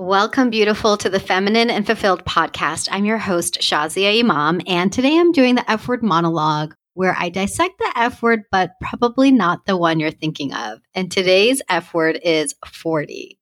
Welcome, 0.00 0.50
beautiful, 0.50 0.96
to 0.98 1.10
the 1.10 1.18
Feminine 1.18 1.70
and 1.70 1.84
Fulfilled 1.84 2.24
podcast. 2.24 2.88
I'm 2.92 3.04
your 3.04 3.18
host, 3.18 3.58
Shazia 3.60 4.20
Imam, 4.20 4.60
and 4.64 4.92
today 4.92 5.18
I'm 5.18 5.32
doing 5.32 5.56
the 5.56 5.68
F 5.68 5.88
word 5.88 6.04
monologue 6.04 6.76
where 6.94 7.16
I 7.18 7.30
dissect 7.30 7.78
the 7.80 7.92
F 7.96 8.22
word, 8.22 8.44
but 8.52 8.74
probably 8.80 9.32
not 9.32 9.66
the 9.66 9.76
one 9.76 9.98
you're 9.98 10.12
thinking 10.12 10.54
of. 10.54 10.78
And 10.94 11.10
today's 11.10 11.62
F 11.68 11.94
word 11.94 12.16
is 12.22 12.54
40. 12.64 13.40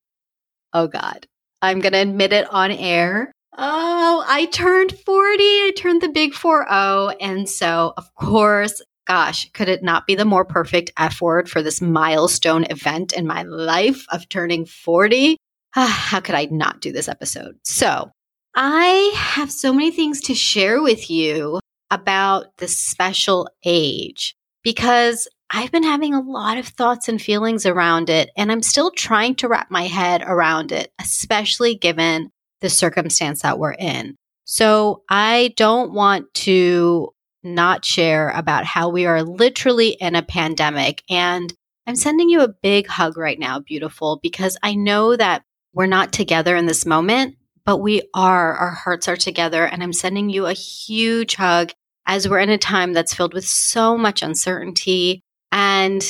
Oh, 0.72 0.86
God. 0.86 1.26
I'm 1.60 1.80
going 1.80 1.92
to 1.92 1.98
admit 1.98 2.32
it 2.32 2.50
on 2.50 2.70
air. 2.70 3.32
Oh, 3.58 4.24
I 4.26 4.46
turned 4.46 4.92
40. 4.92 5.42
I 5.42 5.72
turned 5.76 6.00
the 6.00 6.08
big 6.08 6.32
4 6.32 6.66
0. 6.70 7.08
And 7.20 7.46
so, 7.46 7.92
of 7.98 8.14
course, 8.14 8.80
gosh, 9.06 9.50
could 9.52 9.68
it 9.68 9.82
not 9.82 10.06
be 10.06 10.14
the 10.14 10.24
more 10.24 10.46
perfect 10.46 10.90
F 10.96 11.20
word 11.20 11.50
for 11.50 11.60
this 11.60 11.82
milestone 11.82 12.64
event 12.70 13.12
in 13.12 13.26
my 13.26 13.42
life 13.42 14.06
of 14.10 14.26
turning 14.30 14.64
40? 14.64 15.36
how 15.84 16.20
could 16.20 16.34
I 16.34 16.46
not 16.46 16.80
do 16.80 16.90
this 16.90 17.08
episode? 17.08 17.58
So, 17.62 18.10
I 18.54 19.12
have 19.14 19.52
so 19.52 19.72
many 19.72 19.90
things 19.90 20.22
to 20.22 20.34
share 20.34 20.80
with 20.80 21.10
you 21.10 21.60
about 21.90 22.46
the 22.56 22.66
special 22.66 23.50
age 23.66 24.34
because 24.64 25.28
I've 25.50 25.70
been 25.70 25.82
having 25.82 26.14
a 26.14 26.22
lot 26.22 26.56
of 26.56 26.66
thoughts 26.66 27.08
and 27.08 27.20
feelings 27.20 27.66
around 27.66 28.08
it, 28.08 28.30
and 28.36 28.50
I'm 28.50 28.62
still 28.62 28.90
trying 28.90 29.34
to 29.36 29.48
wrap 29.48 29.70
my 29.70 29.82
head 29.82 30.22
around 30.26 30.72
it, 30.72 30.90
especially 30.98 31.74
given 31.74 32.30
the 32.62 32.70
circumstance 32.70 33.42
that 33.42 33.58
we're 33.58 33.74
in. 33.74 34.16
So, 34.46 35.02
I 35.10 35.52
don't 35.56 35.92
want 35.92 36.32
to 36.34 37.12
not 37.42 37.84
share 37.84 38.30
about 38.30 38.64
how 38.64 38.88
we 38.88 39.04
are 39.06 39.22
literally 39.22 39.90
in 39.90 40.16
a 40.16 40.22
pandemic. 40.22 41.02
And 41.10 41.52
I'm 41.86 41.94
sending 41.94 42.28
you 42.28 42.40
a 42.40 42.48
big 42.48 42.88
hug 42.88 43.16
right 43.16 43.38
now, 43.38 43.60
beautiful, 43.60 44.18
because 44.20 44.56
I 44.62 44.74
know 44.74 45.14
that 45.14 45.44
we're 45.76 45.86
not 45.86 46.10
together 46.10 46.56
in 46.56 46.64
this 46.64 46.86
moment, 46.86 47.36
but 47.66 47.76
we 47.76 48.00
are. 48.14 48.54
Our 48.54 48.70
hearts 48.70 49.08
are 49.08 49.16
together. 49.16 49.66
And 49.66 49.82
I'm 49.82 49.92
sending 49.92 50.30
you 50.30 50.46
a 50.46 50.54
huge 50.54 51.34
hug 51.36 51.70
as 52.06 52.26
we're 52.26 52.38
in 52.38 52.48
a 52.48 52.56
time 52.56 52.94
that's 52.94 53.12
filled 53.12 53.34
with 53.34 53.44
so 53.44 53.98
much 53.98 54.22
uncertainty 54.22 55.20
and 55.52 56.02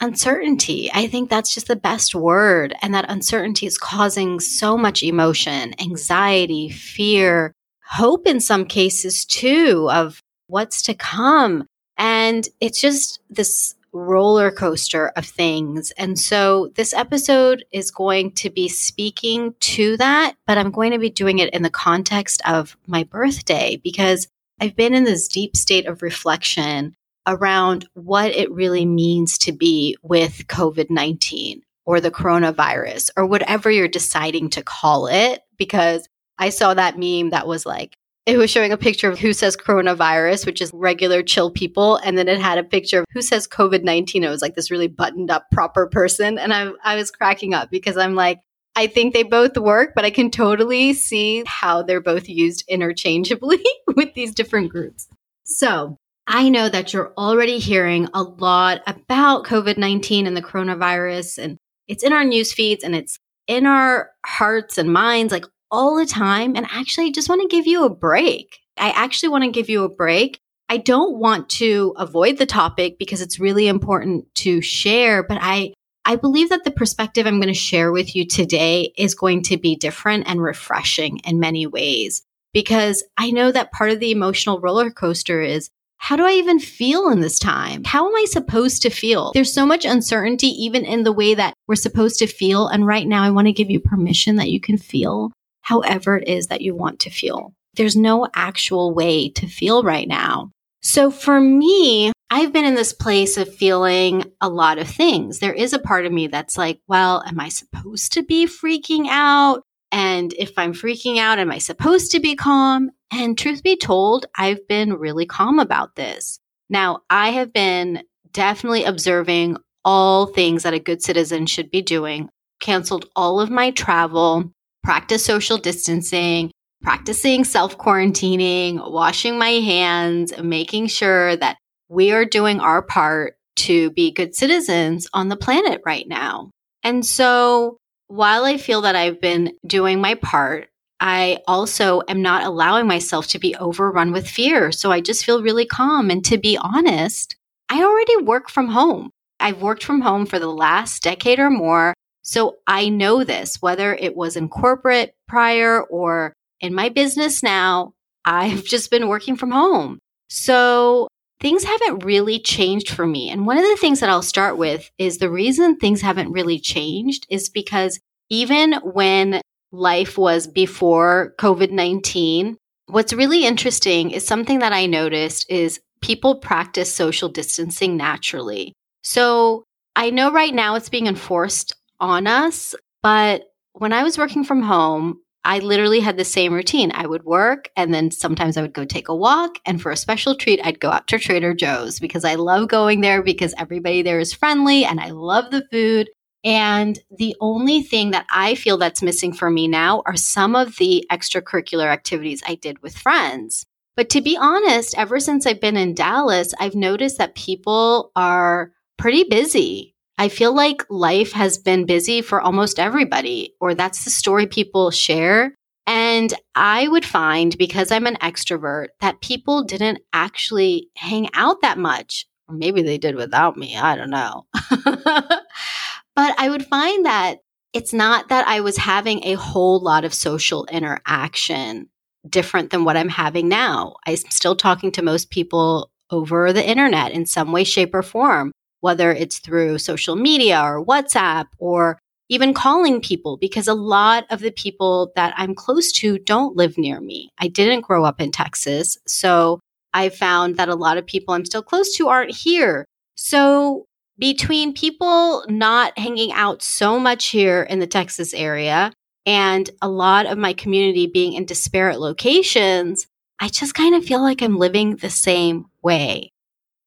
uncertainty. 0.00 0.90
I 0.92 1.06
think 1.06 1.30
that's 1.30 1.54
just 1.54 1.68
the 1.68 1.76
best 1.76 2.16
word. 2.16 2.74
And 2.82 2.92
that 2.94 3.08
uncertainty 3.08 3.66
is 3.66 3.78
causing 3.78 4.40
so 4.40 4.76
much 4.76 5.04
emotion, 5.04 5.80
anxiety, 5.80 6.68
fear, 6.68 7.52
hope 7.86 8.26
in 8.26 8.40
some 8.40 8.64
cases 8.64 9.24
too 9.24 9.88
of 9.92 10.20
what's 10.48 10.82
to 10.82 10.94
come. 10.94 11.66
And 11.96 12.48
it's 12.60 12.80
just 12.80 13.20
this 13.30 13.76
roller 13.94 14.50
coaster 14.50 15.08
of 15.16 15.24
things. 15.24 15.92
And 15.92 16.18
so 16.18 16.70
this 16.74 16.92
episode 16.92 17.64
is 17.72 17.90
going 17.90 18.32
to 18.32 18.50
be 18.50 18.68
speaking 18.68 19.54
to 19.60 19.96
that, 19.96 20.34
but 20.46 20.58
I'm 20.58 20.72
going 20.72 20.90
to 20.90 20.98
be 20.98 21.10
doing 21.10 21.38
it 21.38 21.54
in 21.54 21.62
the 21.62 21.70
context 21.70 22.42
of 22.46 22.76
my 22.86 23.04
birthday 23.04 23.80
because 23.82 24.28
I've 24.60 24.76
been 24.76 24.94
in 24.94 25.04
this 25.04 25.28
deep 25.28 25.56
state 25.56 25.86
of 25.86 26.02
reflection 26.02 26.94
around 27.26 27.88
what 27.94 28.32
it 28.32 28.50
really 28.50 28.84
means 28.84 29.38
to 29.38 29.52
be 29.52 29.96
with 30.02 30.46
COVID 30.48 30.90
19 30.90 31.62
or 31.86 32.00
the 32.00 32.10
coronavirus 32.10 33.10
or 33.16 33.26
whatever 33.26 33.70
you're 33.70 33.88
deciding 33.88 34.50
to 34.50 34.62
call 34.62 35.06
it. 35.06 35.42
Because 35.56 36.08
I 36.38 36.50
saw 36.50 36.74
that 36.74 36.98
meme 36.98 37.30
that 37.30 37.46
was 37.46 37.64
like, 37.64 37.96
it 38.26 38.38
was 38.38 38.50
showing 38.50 38.72
a 38.72 38.78
picture 38.78 39.10
of 39.10 39.18
who 39.18 39.32
says 39.32 39.56
coronavirus, 39.56 40.46
which 40.46 40.62
is 40.62 40.70
regular 40.72 41.22
chill 41.22 41.50
people. 41.50 41.96
And 41.96 42.16
then 42.16 42.26
it 42.26 42.40
had 42.40 42.56
a 42.56 42.64
picture 42.64 43.00
of 43.00 43.06
who 43.12 43.20
says 43.20 43.46
COVID 43.46 43.84
19. 43.84 44.24
It 44.24 44.28
was 44.28 44.40
like 44.40 44.54
this 44.54 44.70
really 44.70 44.88
buttoned 44.88 45.30
up, 45.30 45.46
proper 45.52 45.86
person. 45.86 46.38
And 46.38 46.52
I, 46.52 46.70
I 46.82 46.96
was 46.96 47.10
cracking 47.10 47.52
up 47.52 47.70
because 47.70 47.96
I'm 47.96 48.14
like, 48.14 48.40
I 48.76 48.86
think 48.86 49.12
they 49.12 49.22
both 49.22 49.56
work, 49.56 49.92
but 49.94 50.04
I 50.04 50.10
can 50.10 50.30
totally 50.30 50.94
see 50.94 51.44
how 51.46 51.82
they're 51.82 52.00
both 52.00 52.28
used 52.28 52.64
interchangeably 52.66 53.62
with 53.94 54.14
these 54.14 54.34
different 54.34 54.70
groups. 54.70 55.06
So 55.44 55.98
I 56.26 56.48
know 56.48 56.68
that 56.70 56.92
you're 56.92 57.12
already 57.18 57.58
hearing 57.58 58.08
a 58.14 58.22
lot 58.22 58.80
about 58.86 59.44
COVID 59.44 59.76
19 59.76 60.26
and 60.26 60.36
the 60.36 60.42
coronavirus, 60.42 61.38
and 61.38 61.58
it's 61.88 62.02
in 62.02 62.14
our 62.14 62.24
news 62.24 62.52
feeds 62.52 62.82
and 62.82 62.96
it's 62.96 63.18
in 63.46 63.66
our 63.66 64.10
hearts 64.24 64.78
and 64.78 64.92
minds. 64.92 65.32
Like 65.32 65.44
all 65.74 65.96
the 65.96 66.06
time. 66.06 66.54
And 66.54 66.66
actually, 66.70 67.08
I 67.08 67.10
just 67.10 67.28
want 67.28 67.42
to 67.42 67.54
give 67.54 67.66
you 67.66 67.84
a 67.84 67.90
break. 67.90 68.60
I 68.78 68.90
actually 68.90 69.30
want 69.30 69.44
to 69.44 69.50
give 69.50 69.68
you 69.68 69.82
a 69.82 69.88
break. 69.88 70.38
I 70.68 70.78
don't 70.78 71.18
want 71.18 71.48
to 71.50 71.94
avoid 71.96 72.38
the 72.38 72.46
topic 72.46 72.98
because 72.98 73.20
it's 73.20 73.40
really 73.40 73.66
important 73.66 74.32
to 74.36 74.62
share, 74.62 75.22
but 75.22 75.38
I 75.40 75.74
I 76.06 76.16
believe 76.16 76.50
that 76.50 76.64
the 76.64 76.70
perspective 76.70 77.26
I'm 77.26 77.40
going 77.40 77.48
to 77.48 77.54
share 77.54 77.90
with 77.90 78.14
you 78.14 78.26
today 78.26 78.92
is 78.96 79.14
going 79.14 79.42
to 79.44 79.56
be 79.56 79.74
different 79.74 80.28
and 80.28 80.42
refreshing 80.42 81.18
in 81.24 81.40
many 81.40 81.66
ways 81.66 82.22
because 82.52 83.02
I 83.16 83.30
know 83.30 83.50
that 83.50 83.72
part 83.72 83.90
of 83.90 84.00
the 84.00 84.10
emotional 84.10 84.60
roller 84.60 84.90
coaster 84.90 85.40
is 85.40 85.70
how 85.96 86.16
do 86.16 86.26
I 86.26 86.32
even 86.32 86.58
feel 86.58 87.08
in 87.08 87.20
this 87.20 87.38
time? 87.38 87.84
How 87.84 88.06
am 88.06 88.14
I 88.14 88.26
supposed 88.28 88.82
to 88.82 88.90
feel? 88.90 89.32
There's 89.32 89.54
so 89.54 89.64
much 89.64 89.86
uncertainty, 89.86 90.48
even 90.48 90.84
in 90.84 91.02
the 91.02 91.12
way 91.12 91.34
that 91.34 91.54
we're 91.66 91.76
supposed 91.76 92.18
to 92.18 92.26
feel. 92.26 92.68
And 92.68 92.86
right 92.86 93.06
now, 93.06 93.22
I 93.22 93.30
want 93.30 93.46
to 93.46 93.52
give 93.52 93.70
you 93.70 93.80
permission 93.80 94.36
that 94.36 94.50
you 94.50 94.60
can 94.60 94.76
feel 94.76 95.32
however 95.64 96.16
it 96.16 96.28
is 96.28 96.46
that 96.46 96.60
you 96.60 96.74
want 96.74 97.00
to 97.00 97.10
feel. 97.10 97.52
There's 97.74 97.96
no 97.96 98.28
actual 98.34 98.94
way 98.94 99.30
to 99.30 99.48
feel 99.48 99.82
right 99.82 100.06
now. 100.06 100.50
So 100.82 101.10
for 101.10 101.40
me, 101.40 102.12
I've 102.30 102.52
been 102.52 102.64
in 102.64 102.74
this 102.74 102.92
place 102.92 103.36
of 103.36 103.54
feeling 103.54 104.24
a 104.40 104.48
lot 104.48 104.78
of 104.78 104.88
things. 104.88 105.38
There 105.38 105.52
is 105.52 105.72
a 105.72 105.78
part 105.78 106.06
of 106.06 106.12
me 106.12 106.26
that's 106.26 106.58
like, 106.58 106.80
well, 106.86 107.22
am 107.26 107.40
I 107.40 107.48
supposed 107.48 108.12
to 108.12 108.22
be 108.22 108.46
freaking 108.46 109.06
out? 109.08 109.62
And 109.90 110.32
if 110.34 110.52
I'm 110.56 110.72
freaking 110.72 111.18
out, 111.18 111.38
am 111.38 111.50
I 111.50 111.58
supposed 111.58 112.12
to 112.12 112.20
be 112.20 112.36
calm? 112.36 112.90
And 113.12 113.38
truth 113.38 113.62
be 113.62 113.76
told, 113.76 114.26
I've 114.36 114.66
been 114.68 114.94
really 114.94 115.26
calm 115.26 115.58
about 115.58 115.94
this. 115.94 116.38
Now, 116.68 117.00
I 117.08 117.30
have 117.30 117.52
been 117.52 118.02
definitely 118.32 118.84
observing 118.84 119.56
all 119.84 120.26
things 120.26 120.64
that 120.64 120.74
a 120.74 120.80
good 120.80 121.02
citizen 121.02 121.46
should 121.46 121.70
be 121.70 121.82
doing, 121.82 122.28
canceled 122.60 123.08
all 123.14 123.40
of 123.40 123.50
my 123.50 123.70
travel, 123.70 124.50
practice 124.84 125.24
social 125.24 125.58
distancing, 125.58 126.50
practicing 126.82 127.42
self 127.42 127.76
quarantining, 127.78 128.92
washing 128.92 129.38
my 129.38 129.50
hands, 129.50 130.32
making 130.40 130.86
sure 130.86 131.34
that 131.36 131.56
we 131.88 132.12
are 132.12 132.24
doing 132.24 132.60
our 132.60 132.82
part 132.82 133.34
to 133.56 133.90
be 133.90 134.12
good 134.12 134.34
citizens 134.34 135.08
on 135.12 135.28
the 135.28 135.36
planet 135.36 135.80
right 135.84 136.06
now. 136.06 136.50
And 136.82 137.04
so 137.04 137.78
while 138.08 138.44
I 138.44 138.58
feel 138.58 138.82
that 138.82 138.94
I've 138.94 139.20
been 139.20 139.54
doing 139.66 140.00
my 140.00 140.14
part, 140.14 140.68
I 141.00 141.38
also 141.48 142.02
am 142.08 142.22
not 142.22 142.44
allowing 142.44 142.86
myself 142.86 143.26
to 143.28 143.38
be 143.38 143.56
overrun 143.56 144.12
with 144.12 144.28
fear. 144.28 144.70
So 144.70 144.92
I 144.92 145.00
just 145.00 145.24
feel 145.24 145.42
really 145.42 145.66
calm. 145.66 146.10
And 146.10 146.24
to 146.26 146.38
be 146.38 146.56
honest, 146.56 147.36
I 147.68 147.82
already 147.82 148.18
work 148.18 148.50
from 148.50 148.68
home. 148.68 149.10
I've 149.40 149.62
worked 149.62 149.82
from 149.82 150.00
home 150.02 150.26
for 150.26 150.38
the 150.38 150.48
last 150.48 151.02
decade 151.02 151.38
or 151.38 151.50
more. 151.50 151.94
So 152.24 152.56
I 152.66 152.88
know 152.88 153.22
this, 153.22 153.60
whether 153.60 153.94
it 153.94 154.16
was 154.16 154.36
in 154.36 154.48
corporate 154.48 155.14
prior 155.28 155.82
or 155.82 156.32
in 156.60 156.74
my 156.74 156.88
business 156.88 157.42
now, 157.42 157.92
I've 158.24 158.64
just 158.74 158.90
been 158.90 159.08
working 159.08 159.36
from 159.36 159.50
home. 159.50 159.98
So 160.28 161.06
things 161.40 161.62
haven't 161.62 162.04
really 162.04 162.38
changed 162.40 162.90
for 162.90 163.06
me. 163.06 163.28
And 163.28 163.46
one 163.46 163.58
of 163.58 163.64
the 163.64 163.76
things 163.76 164.00
that 164.00 164.08
I'll 164.08 164.22
start 164.22 164.56
with 164.56 164.90
is 164.98 165.18
the 165.18 165.30
reason 165.30 165.76
things 165.76 166.00
haven't 166.00 166.32
really 166.32 166.58
changed 166.58 167.26
is 167.28 167.50
because 167.50 168.00
even 168.30 168.72
when 168.82 169.42
life 169.70 170.16
was 170.16 170.46
before 170.46 171.34
COVID 171.38 171.70
19, 171.70 172.56
what's 172.86 173.12
really 173.12 173.44
interesting 173.44 174.10
is 174.10 174.26
something 174.26 174.60
that 174.60 174.72
I 174.72 174.86
noticed 174.86 175.50
is 175.50 175.80
people 176.00 176.36
practice 176.36 176.92
social 176.92 177.28
distancing 177.28 177.96
naturally. 177.96 178.72
So 179.02 179.64
I 179.96 180.10
know 180.10 180.32
right 180.32 180.54
now 180.54 180.76
it's 180.76 180.88
being 180.88 181.06
enforced 181.06 181.74
on 182.04 182.26
us. 182.26 182.74
But 183.02 183.44
when 183.72 183.92
I 183.92 184.02
was 184.02 184.18
working 184.18 184.44
from 184.44 184.62
home, 184.62 185.20
I 185.44 185.58
literally 185.58 186.00
had 186.00 186.16
the 186.16 186.24
same 186.24 186.54
routine. 186.54 186.90
I 186.94 187.06
would 187.06 187.24
work 187.24 187.68
and 187.76 187.92
then 187.92 188.10
sometimes 188.10 188.56
I 188.56 188.62
would 188.62 188.72
go 188.72 188.86
take 188.86 189.08
a 189.08 189.14
walk. 189.14 189.58
And 189.66 189.80
for 189.80 189.92
a 189.92 189.96
special 189.96 190.34
treat, 190.34 190.60
I'd 190.64 190.80
go 190.80 190.90
out 190.90 191.06
to 191.08 191.18
Trader 191.18 191.52
Joe's 191.52 192.00
because 192.00 192.24
I 192.24 192.36
love 192.36 192.68
going 192.68 193.02
there 193.02 193.22
because 193.22 193.54
everybody 193.58 194.00
there 194.00 194.20
is 194.20 194.32
friendly 194.32 194.84
and 194.84 195.00
I 195.00 195.10
love 195.10 195.50
the 195.50 195.66
food. 195.70 196.08
And 196.44 196.98
the 197.10 197.36
only 197.40 197.82
thing 197.82 198.10
that 198.12 198.26
I 198.30 198.54
feel 198.54 198.78
that's 198.78 199.02
missing 199.02 199.32
for 199.32 199.50
me 199.50 199.68
now 199.68 200.02
are 200.06 200.16
some 200.16 200.56
of 200.56 200.76
the 200.76 201.06
extracurricular 201.10 201.86
activities 201.86 202.42
I 202.46 202.54
did 202.54 202.82
with 202.82 202.96
friends. 202.96 203.66
But 203.96 204.10
to 204.10 204.20
be 204.20 204.36
honest, 204.36 204.96
ever 204.98 205.20
since 205.20 205.46
I've 205.46 205.60
been 205.60 205.76
in 205.76 205.94
Dallas, 205.94 206.52
I've 206.58 206.74
noticed 206.74 207.18
that 207.18 207.34
people 207.34 208.12
are 208.16 208.72
pretty 208.98 209.24
busy. 209.24 209.93
I 210.16 210.28
feel 210.28 210.54
like 210.54 210.84
life 210.88 211.32
has 211.32 211.58
been 211.58 211.86
busy 211.86 212.22
for 212.22 212.40
almost 212.40 212.78
everybody, 212.78 213.54
or 213.60 213.74
that's 213.74 214.04
the 214.04 214.10
story 214.10 214.46
people 214.46 214.90
share. 214.90 215.54
And 215.86 216.32
I 216.54 216.88
would 216.88 217.04
find, 217.04 217.56
because 217.58 217.90
I'm 217.90 218.06
an 218.06 218.16
extrovert, 218.16 218.88
that 219.00 219.20
people 219.20 219.64
didn't 219.64 219.98
actually 220.12 220.88
hang 220.96 221.28
out 221.34 221.60
that 221.62 221.78
much. 221.78 222.26
Or 222.48 222.54
maybe 222.54 222.82
they 222.82 222.98
did 222.98 223.16
without 223.16 223.56
me. 223.56 223.76
I 223.76 223.96
don't 223.96 224.10
know. 224.10 224.46
but 224.70 226.34
I 226.38 226.48
would 226.48 226.64
find 226.66 227.04
that 227.06 227.38
it's 227.72 227.92
not 227.92 228.28
that 228.28 228.46
I 228.46 228.60
was 228.60 228.76
having 228.76 229.24
a 229.24 229.34
whole 229.34 229.80
lot 229.80 230.04
of 230.04 230.14
social 230.14 230.64
interaction 230.66 231.88
different 232.28 232.70
than 232.70 232.84
what 232.84 232.96
I'm 232.96 233.08
having 233.08 233.48
now. 233.48 233.96
I'm 234.06 234.16
still 234.16 234.56
talking 234.56 234.92
to 234.92 235.02
most 235.02 235.30
people 235.30 235.90
over 236.10 236.52
the 236.52 236.66
internet 236.66 237.12
in 237.12 237.26
some 237.26 237.50
way, 237.50 237.64
shape, 237.64 237.94
or 237.94 238.02
form, 238.02 238.52
whether 238.84 239.10
it's 239.10 239.38
through 239.38 239.78
social 239.78 240.14
media 240.14 240.60
or 240.60 240.84
WhatsApp 240.84 241.46
or 241.58 241.98
even 242.28 242.52
calling 242.52 243.00
people, 243.00 243.38
because 243.38 243.66
a 243.66 243.72
lot 243.72 244.26
of 244.28 244.40
the 244.40 244.50
people 244.50 245.10
that 245.16 245.32
I'm 245.38 245.54
close 245.54 245.90
to 245.92 246.18
don't 246.18 246.54
live 246.54 246.76
near 246.76 247.00
me. 247.00 247.30
I 247.38 247.48
didn't 247.48 247.80
grow 247.80 248.04
up 248.04 248.20
in 248.20 248.30
Texas. 248.30 248.98
So 249.06 249.58
I 249.94 250.10
found 250.10 250.58
that 250.58 250.68
a 250.68 250.74
lot 250.74 250.98
of 250.98 251.06
people 251.06 251.32
I'm 251.32 251.46
still 251.46 251.62
close 251.62 251.96
to 251.96 252.08
aren't 252.08 252.36
here. 252.36 252.84
So 253.14 253.86
between 254.18 254.74
people 254.74 255.46
not 255.48 255.98
hanging 255.98 256.32
out 256.32 256.62
so 256.62 257.00
much 257.00 257.28
here 257.28 257.62
in 257.62 257.78
the 257.78 257.86
Texas 257.86 258.34
area 258.34 258.92
and 259.24 259.70
a 259.80 259.88
lot 259.88 260.26
of 260.26 260.36
my 260.36 260.52
community 260.52 261.06
being 261.06 261.32
in 261.32 261.46
disparate 261.46 262.00
locations, 262.00 263.06
I 263.40 263.48
just 263.48 263.74
kind 263.74 263.94
of 263.94 264.04
feel 264.04 264.20
like 264.20 264.42
I'm 264.42 264.58
living 264.58 264.96
the 264.96 265.08
same 265.08 265.64
way, 265.82 266.32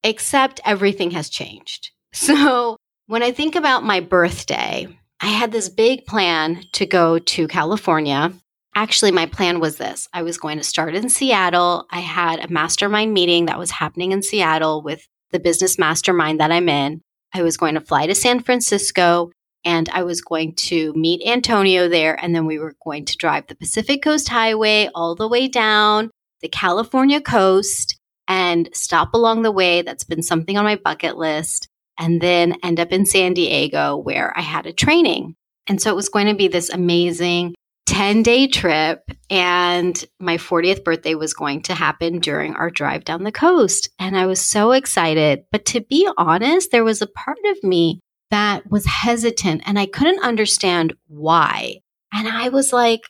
except 0.08 0.62
everything 0.66 1.12
has 1.12 1.30
changed. 1.30 1.92
So 2.14 2.78
when 3.06 3.22
I 3.22 3.32
think 3.32 3.56
about 3.56 3.84
my 3.84 4.00
birthday, 4.00 4.88
I 5.22 5.28
had 5.28 5.52
this 5.52 5.70
big 5.70 6.06
plan 6.06 6.64
to 6.72 6.86
go 6.86 7.20
to 7.20 7.48
California. 7.48 8.34
Actually, 8.74 9.12
my 9.12 9.28
plan 9.28 9.60
was 9.60 9.78
this 9.78 10.08
I 10.14 10.24
was 10.24 10.38
going 10.40 10.58
to 10.58 10.64
start 10.64 10.96
in 10.96 11.10
Seattle. 11.10 11.86
I 11.92 12.00
had 12.00 12.40
a 12.40 12.52
mastermind 12.52 13.14
meeting 13.14 13.46
that 13.46 13.60
was 13.60 13.70
happening 13.70 14.14
in 14.14 14.24
Seattle 14.24 14.82
with 14.82 15.06
the 15.32 15.40
business 15.40 15.78
mastermind 15.78 16.40
that 16.40 16.52
I'm 16.52 16.70
in. 16.70 17.02
I 17.36 17.44
was 17.44 17.58
going 17.58 17.76
to 17.76 17.82
fly 17.82 18.08
to 18.08 18.16
San 18.16 18.40
Francisco 18.42 19.30
and 19.64 19.90
I 19.90 20.04
was 20.04 20.22
going 20.22 20.56
to 20.56 20.94
meet 20.94 21.28
Antonio 21.28 21.90
there. 21.90 22.16
And 22.24 22.34
then 22.34 22.46
we 22.46 22.58
were 22.58 22.74
going 22.84 23.06
to 23.06 23.18
drive 23.18 23.48
the 23.48 23.56
Pacific 23.56 24.02
Coast 24.02 24.30
Highway 24.30 24.90
all 24.96 25.14
the 25.14 25.28
way 25.28 25.48
down 25.48 26.10
the 26.42 26.48
California 26.48 27.20
coast 27.20 27.97
and 28.28 28.70
stop 28.74 29.14
along 29.14 29.42
the 29.42 29.52
way. 29.52 29.82
That's 29.82 30.04
been 30.04 30.24
something 30.24 30.58
on 30.58 30.66
my 30.66 30.76
bucket 30.76 31.18
list. 31.18 31.68
And 31.98 32.22
then 32.22 32.58
end 32.64 32.80
up 32.80 32.92
in 32.92 33.06
San 33.06 33.34
Diego 33.34 33.98
where 33.98 34.34
I 34.38 34.42
had 34.42 34.66
a 34.66 34.74
training. 34.74 35.36
And 35.68 35.82
so 35.82 35.92
it 35.92 35.96
was 35.96 36.10
going 36.10 36.28
to 36.28 36.36
be 36.36 36.48
this 36.48 36.70
amazing 36.70 37.56
10 37.88 38.24
day 38.24 38.48
trip. 38.48 39.10
And 39.30 40.04
my 40.20 40.38
40th 40.38 40.84
birthday 40.84 41.16
was 41.16 41.34
going 41.34 41.64
to 41.64 41.74
happen 41.74 42.20
during 42.20 42.56
our 42.56 42.70
drive 42.70 43.04
down 43.04 43.24
the 43.24 43.32
coast. 43.32 43.90
And 43.98 44.18
I 44.18 44.28
was 44.28 44.40
so 44.40 44.72
excited. 44.72 45.46
But 45.52 45.66
to 45.68 45.82
be 45.82 46.08
honest, 46.18 46.72
there 46.72 46.84
was 46.84 47.02
a 47.02 47.08
part 47.08 47.40
of 47.50 47.64
me 47.64 48.00
that 48.30 48.70
was 48.70 48.86
hesitant 48.86 49.64
and 49.66 49.80
I 49.80 49.86
couldn't 49.86 50.24
understand 50.24 50.94
why. 51.08 51.78
And 52.14 52.28
I 52.28 52.50
was 52.50 52.74
like, 52.74 53.02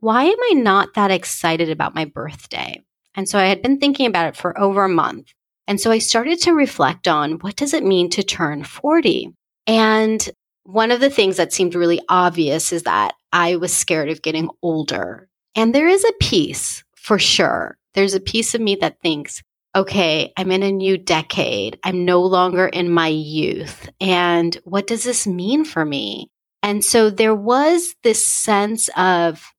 why 0.00 0.24
am 0.24 0.36
I 0.50 0.54
not 0.54 0.94
that 0.94 1.10
excited 1.10 1.70
about 1.70 1.94
my 1.94 2.04
birthday? 2.04 2.82
And 3.14 3.28
so 3.28 3.38
I 3.38 3.44
had 3.44 3.62
been 3.62 3.78
thinking 3.78 4.06
about 4.06 4.28
it 4.28 4.36
for 4.36 4.58
over 4.58 4.84
a 4.84 4.88
month. 4.88 5.32
And 5.66 5.80
so 5.80 5.90
I 5.90 5.98
started 5.98 6.40
to 6.42 6.54
reflect 6.54 7.06
on 7.06 7.32
what 7.40 7.56
does 7.56 7.74
it 7.74 7.84
mean 7.84 8.10
to 8.10 8.22
turn 8.22 8.64
40? 8.64 9.32
And 9.66 10.28
one 10.64 10.90
of 10.90 11.00
the 11.00 11.10
things 11.10 11.36
that 11.36 11.52
seemed 11.52 11.74
really 11.74 12.00
obvious 12.08 12.72
is 12.72 12.82
that 12.84 13.14
I 13.32 13.56
was 13.56 13.72
scared 13.72 14.08
of 14.08 14.22
getting 14.22 14.48
older. 14.62 15.28
And 15.54 15.74
there 15.74 15.88
is 15.88 16.04
a 16.04 16.12
piece 16.20 16.84
for 16.96 17.18
sure. 17.18 17.76
There's 17.94 18.14
a 18.14 18.20
piece 18.20 18.54
of 18.54 18.60
me 18.60 18.76
that 18.76 19.00
thinks, 19.00 19.42
okay, 19.74 20.32
I'm 20.36 20.50
in 20.50 20.62
a 20.62 20.72
new 20.72 20.98
decade. 20.98 21.78
I'm 21.82 22.04
no 22.04 22.22
longer 22.22 22.66
in 22.66 22.90
my 22.90 23.08
youth. 23.08 23.88
And 24.00 24.54
what 24.64 24.86
does 24.86 25.04
this 25.04 25.26
mean 25.26 25.64
for 25.64 25.84
me? 25.84 26.28
And 26.62 26.84
so 26.84 27.10
there 27.10 27.34
was 27.34 27.94
this 28.02 28.24
sense 28.26 28.88
of 28.96 29.52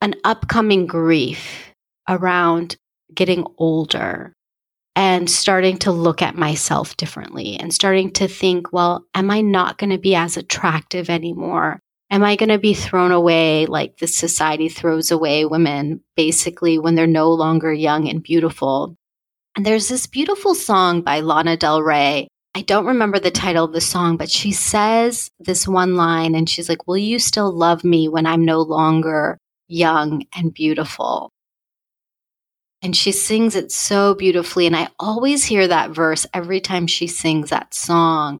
an 0.00 0.14
upcoming 0.24 0.86
grief 0.86 1.71
around 2.08 2.76
getting 3.14 3.46
older 3.58 4.32
and 4.94 5.28
starting 5.30 5.78
to 5.78 5.92
look 5.92 6.20
at 6.20 6.36
myself 6.36 6.96
differently 6.96 7.56
and 7.58 7.72
starting 7.72 8.10
to 8.12 8.28
think, 8.28 8.72
well, 8.72 9.04
am 9.14 9.30
I 9.30 9.40
not 9.40 9.78
going 9.78 9.90
to 9.90 9.98
be 9.98 10.14
as 10.14 10.36
attractive 10.36 11.08
anymore? 11.08 11.80
Am 12.10 12.22
I 12.22 12.36
going 12.36 12.50
to 12.50 12.58
be 12.58 12.74
thrown 12.74 13.10
away 13.10 13.64
like 13.64 13.96
the 13.96 14.06
society 14.06 14.68
throws 14.68 15.10
away 15.10 15.46
women 15.46 16.02
basically 16.14 16.78
when 16.78 16.94
they're 16.94 17.06
no 17.06 17.32
longer 17.32 17.72
young 17.72 18.06
and 18.08 18.22
beautiful? 18.22 18.96
And 19.56 19.64
there's 19.64 19.88
this 19.88 20.06
beautiful 20.06 20.54
song 20.54 21.00
by 21.00 21.20
Lana 21.20 21.56
Del 21.56 21.82
Rey. 21.82 22.28
I 22.54 22.60
don't 22.60 22.84
remember 22.84 23.18
the 23.18 23.30
title 23.30 23.64
of 23.64 23.72
the 23.72 23.80
song, 23.80 24.18
but 24.18 24.30
she 24.30 24.52
says 24.52 25.30
this 25.40 25.66
one 25.66 25.96
line 25.96 26.34
and 26.34 26.48
she's 26.48 26.68
like, 26.68 26.86
Will 26.86 26.98
you 26.98 27.18
still 27.18 27.50
love 27.50 27.82
me 27.82 28.08
when 28.08 28.26
I'm 28.26 28.44
no 28.44 28.60
longer 28.60 29.38
young 29.68 30.24
and 30.36 30.52
beautiful? 30.52 31.31
And 32.82 32.96
she 32.96 33.12
sings 33.12 33.54
it 33.54 33.70
so 33.70 34.14
beautifully. 34.14 34.66
And 34.66 34.76
I 34.76 34.88
always 34.98 35.44
hear 35.44 35.68
that 35.68 35.90
verse 35.90 36.26
every 36.34 36.60
time 36.60 36.86
she 36.86 37.06
sings 37.06 37.50
that 37.50 37.74
song. 37.74 38.38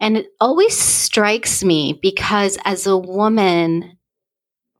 And 0.00 0.16
it 0.16 0.28
always 0.40 0.76
strikes 0.76 1.62
me 1.62 1.98
because 2.00 2.58
as 2.64 2.86
a 2.86 2.96
woman, 2.96 3.98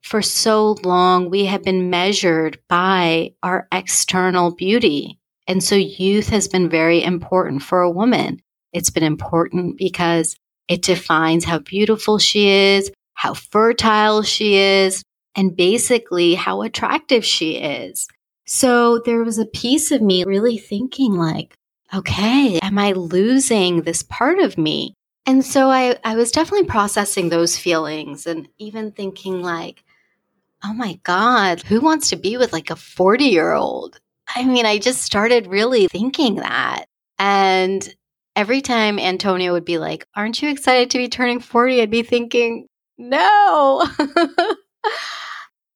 for 0.02 0.22
so 0.22 0.76
long, 0.82 1.28
we 1.28 1.44
have 1.44 1.62
been 1.62 1.90
measured 1.90 2.58
by 2.69 3.34
our 3.42 3.69
external 3.70 4.54
beauty. 4.54 5.19
And 5.46 5.62
so 5.62 5.75
youth 5.75 6.31
has 6.31 6.48
been 6.48 6.70
very 6.70 7.02
important 7.02 7.62
for 7.62 7.82
a 7.82 7.90
woman. 7.90 8.40
It's 8.72 8.90
been 8.90 9.02
important 9.04 9.76
because 9.76 10.37
it 10.69 10.82
defines 10.82 11.44
how 11.44 11.58
beautiful 11.58 12.19
she 12.19 12.48
is, 12.48 12.90
how 13.14 13.34
fertile 13.34 14.22
she 14.22 14.56
is, 14.56 15.02
and 15.37 15.54
basically 15.54 16.34
how 16.34 16.62
attractive 16.62 17.25
she 17.25 17.56
is. 17.56 18.08
So 18.52 18.99
there 18.99 19.23
was 19.23 19.38
a 19.38 19.47
piece 19.47 19.93
of 19.93 20.02
me 20.02 20.25
really 20.25 20.58
thinking 20.58 21.12
like, 21.12 21.55
okay, 21.94 22.58
am 22.58 22.81
I 22.81 22.91
losing 22.91 23.82
this 23.82 24.02
part 24.02 24.41
of 24.41 24.58
me? 24.58 24.93
And 25.25 25.44
so 25.44 25.69
I, 25.69 25.97
I 26.02 26.17
was 26.17 26.32
definitely 26.32 26.67
processing 26.67 27.29
those 27.29 27.56
feelings 27.56 28.26
and 28.26 28.49
even 28.58 28.91
thinking 28.91 29.41
like, 29.41 29.85
oh 30.64 30.73
my 30.73 30.99
God, 31.05 31.62
who 31.62 31.81
wants 31.81 32.11
to 32.11 32.17
be 32.17 32.37
with 32.38 32.52
like 32.52 32.70
a 32.70 32.76
40 32.76 33.26
year 33.26 33.52
old? 33.52 34.00
I 34.35 34.44
mean, 34.44 34.67
I 34.67 34.79
just 34.79 35.02
started 35.02 35.47
really 35.47 35.87
thinking 35.87 36.35
that. 36.37 36.87
And 37.20 37.88
every 38.35 38.62
time 38.62 38.99
Antonio 38.99 39.52
would 39.52 39.64
be 39.64 39.79
like, 39.79 40.08
Aren't 40.17 40.43
you 40.43 40.50
excited 40.50 40.91
to 40.91 40.99
be 40.99 41.08
turning 41.08 41.38
40? 41.38 41.82
I'd 41.82 41.91
be 41.93 42.02
thinking, 42.02 42.67
No. 42.99 43.87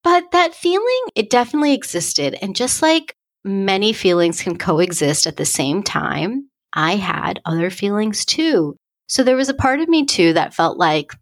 but 0.05 0.31
that 0.31 0.55
feeling, 0.55 1.07
it 1.17 1.31
definitely 1.31 1.75
existed. 1.75 2.37
And 2.41 2.55
just 2.55 2.83
like 2.83 3.17
many 3.45 3.93
feelings 3.93 4.41
can 4.41 4.57
coexist 4.57 5.27
at 5.27 5.37
the 5.37 5.45
same 5.45 5.83
time, 5.83 6.49
I 6.73 6.97
had 6.97 7.41
other 7.45 7.71
feelings 7.71 8.25
too. 8.25 8.77
So 9.09 9.25
there 9.25 9.37
was 9.37 9.49
a 9.49 9.55
part 9.55 9.81
of 9.81 9.89
me 9.89 10.07
too 10.07 10.35
that 10.35 10.55
felt 10.55 10.79
like, 10.79 11.13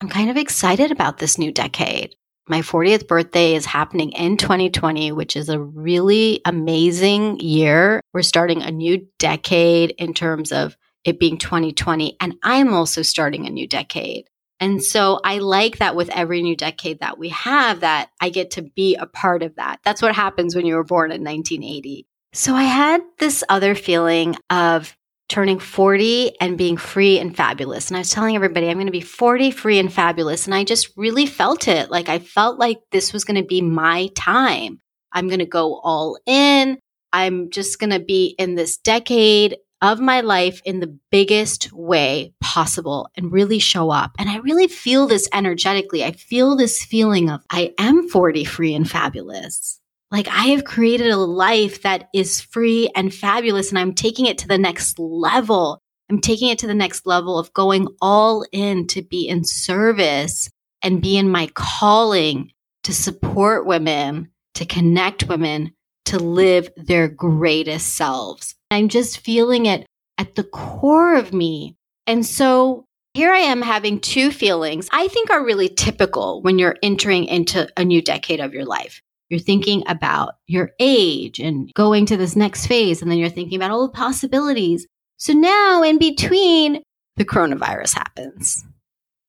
I'm 0.00 0.08
kind 0.08 0.28
of 0.28 0.36
excited 0.36 0.90
about 0.90 1.18
this 1.18 1.38
new 1.38 1.50
decade 1.50 2.14
my 2.48 2.60
40th 2.60 3.08
birthday 3.08 3.54
is 3.54 3.64
happening 3.64 4.12
in 4.12 4.36
2020, 4.36 5.12
which 5.12 5.36
is 5.36 5.48
a 5.48 5.58
really 5.58 6.40
amazing 6.44 7.40
year. 7.40 8.02
We're 8.12 8.22
starting 8.22 8.62
a 8.62 8.70
new 8.70 9.06
decade 9.18 9.94
in 9.98 10.12
terms 10.12 10.52
of 10.52 10.76
it 11.04 11.18
being 11.18 11.38
2020. 11.38 12.16
And 12.20 12.34
I'm 12.42 12.74
also 12.74 13.02
starting 13.02 13.46
a 13.46 13.50
new 13.50 13.66
decade. 13.66 14.28
And 14.60 14.82
so 14.82 15.20
I 15.24 15.38
like 15.38 15.78
that 15.78 15.96
with 15.96 16.08
every 16.10 16.42
new 16.42 16.56
decade 16.56 17.00
that 17.00 17.18
we 17.18 17.30
have, 17.30 17.80
that 17.80 18.10
I 18.20 18.30
get 18.30 18.52
to 18.52 18.62
be 18.62 18.96
a 18.96 19.06
part 19.06 19.42
of 19.42 19.56
that. 19.56 19.80
That's 19.84 20.00
what 20.00 20.14
happens 20.14 20.54
when 20.54 20.66
you 20.66 20.76
were 20.76 20.84
born 20.84 21.10
in 21.10 21.24
1980. 21.24 22.06
So 22.32 22.54
I 22.54 22.64
had 22.64 23.02
this 23.18 23.44
other 23.48 23.74
feeling 23.74 24.36
of 24.50 24.96
turning 25.28 25.58
40 25.58 26.38
and 26.40 26.58
being 26.58 26.76
free 26.76 27.18
and 27.18 27.34
fabulous. 27.34 27.88
And 27.88 27.96
I 27.96 28.00
was 28.00 28.10
telling 28.10 28.36
everybody, 28.36 28.68
I'm 28.68 28.76
going 28.76 28.86
to 28.86 28.92
be 28.92 29.00
40, 29.00 29.50
free 29.50 29.78
and 29.78 29.92
fabulous. 29.92 30.46
And 30.46 30.54
I 30.54 30.64
just 30.64 30.90
really 30.96 31.26
felt 31.26 31.66
it. 31.66 31.90
Like 31.90 32.08
I 32.08 32.18
felt 32.18 32.58
like 32.58 32.78
this 32.90 33.12
was 33.12 33.24
going 33.24 33.40
to 33.40 33.46
be 33.46 33.62
my 33.62 34.08
time. 34.14 34.80
I'm 35.12 35.28
going 35.28 35.38
to 35.38 35.46
go 35.46 35.80
all 35.82 36.18
in. 36.26 36.78
I'm 37.12 37.50
just 37.50 37.78
going 37.78 37.90
to 37.90 38.00
be 38.00 38.34
in 38.38 38.56
this 38.56 38.76
decade 38.76 39.56
of 39.84 40.00
my 40.00 40.22
life 40.22 40.62
in 40.64 40.80
the 40.80 40.98
biggest 41.10 41.70
way 41.70 42.32
possible 42.40 43.10
and 43.18 43.30
really 43.30 43.58
show 43.58 43.90
up. 43.90 44.12
And 44.18 44.30
I 44.30 44.38
really 44.38 44.66
feel 44.66 45.06
this 45.06 45.28
energetically. 45.34 46.02
I 46.02 46.12
feel 46.12 46.56
this 46.56 46.82
feeling 46.82 47.28
of 47.28 47.42
I 47.50 47.74
am 47.78 48.08
40, 48.08 48.46
free 48.46 48.74
and 48.74 48.90
fabulous. 48.90 49.78
Like 50.10 50.26
I 50.28 50.46
have 50.46 50.64
created 50.64 51.10
a 51.10 51.18
life 51.18 51.82
that 51.82 52.08
is 52.14 52.40
free 52.40 52.90
and 52.96 53.12
fabulous 53.12 53.68
and 53.68 53.78
I'm 53.78 53.92
taking 53.92 54.24
it 54.24 54.38
to 54.38 54.48
the 54.48 54.56
next 54.56 54.98
level. 54.98 55.82
I'm 56.08 56.20
taking 56.20 56.48
it 56.48 56.58
to 56.60 56.66
the 56.66 56.74
next 56.74 57.06
level 57.06 57.38
of 57.38 57.52
going 57.52 57.88
all 58.00 58.46
in 58.52 58.86
to 58.86 59.02
be 59.02 59.28
in 59.28 59.44
service 59.44 60.48
and 60.80 61.02
be 61.02 61.18
in 61.18 61.28
my 61.28 61.48
calling 61.52 62.52
to 62.84 62.94
support 62.94 63.66
women, 63.66 64.30
to 64.54 64.64
connect 64.64 65.28
women, 65.28 65.72
to 66.06 66.18
live 66.18 66.70
their 66.76 67.08
greatest 67.08 67.94
selves. 67.94 68.54
I'm 68.74 68.88
just 68.88 69.20
feeling 69.20 69.66
it 69.66 69.86
at 70.18 70.34
the 70.34 70.44
core 70.44 71.14
of 71.16 71.32
me. 71.32 71.76
And 72.06 72.26
so 72.26 72.84
here 73.14 73.32
I 73.32 73.38
am 73.38 73.62
having 73.62 74.00
two 74.00 74.30
feelings 74.30 74.88
I 74.92 75.08
think 75.08 75.30
are 75.30 75.44
really 75.44 75.68
typical 75.68 76.42
when 76.42 76.58
you're 76.58 76.76
entering 76.82 77.24
into 77.26 77.68
a 77.76 77.84
new 77.84 78.02
decade 78.02 78.40
of 78.40 78.52
your 78.52 78.64
life. 78.64 79.00
You're 79.30 79.40
thinking 79.40 79.84
about 79.86 80.34
your 80.46 80.72
age 80.78 81.38
and 81.38 81.72
going 81.74 82.06
to 82.06 82.16
this 82.16 82.36
next 82.36 82.66
phase, 82.66 83.00
and 83.00 83.10
then 83.10 83.18
you're 83.18 83.30
thinking 83.30 83.56
about 83.56 83.70
all 83.70 83.86
the 83.86 83.92
possibilities. 83.92 84.86
So 85.16 85.32
now, 85.32 85.82
in 85.82 85.98
between, 85.98 86.82
the 87.16 87.24
coronavirus 87.24 87.94
happens. 87.94 88.64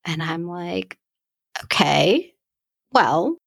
And 0.04 0.22
I'm 0.22 0.46
like, 0.46 0.98
okay, 1.64 2.34
well, 2.92 3.38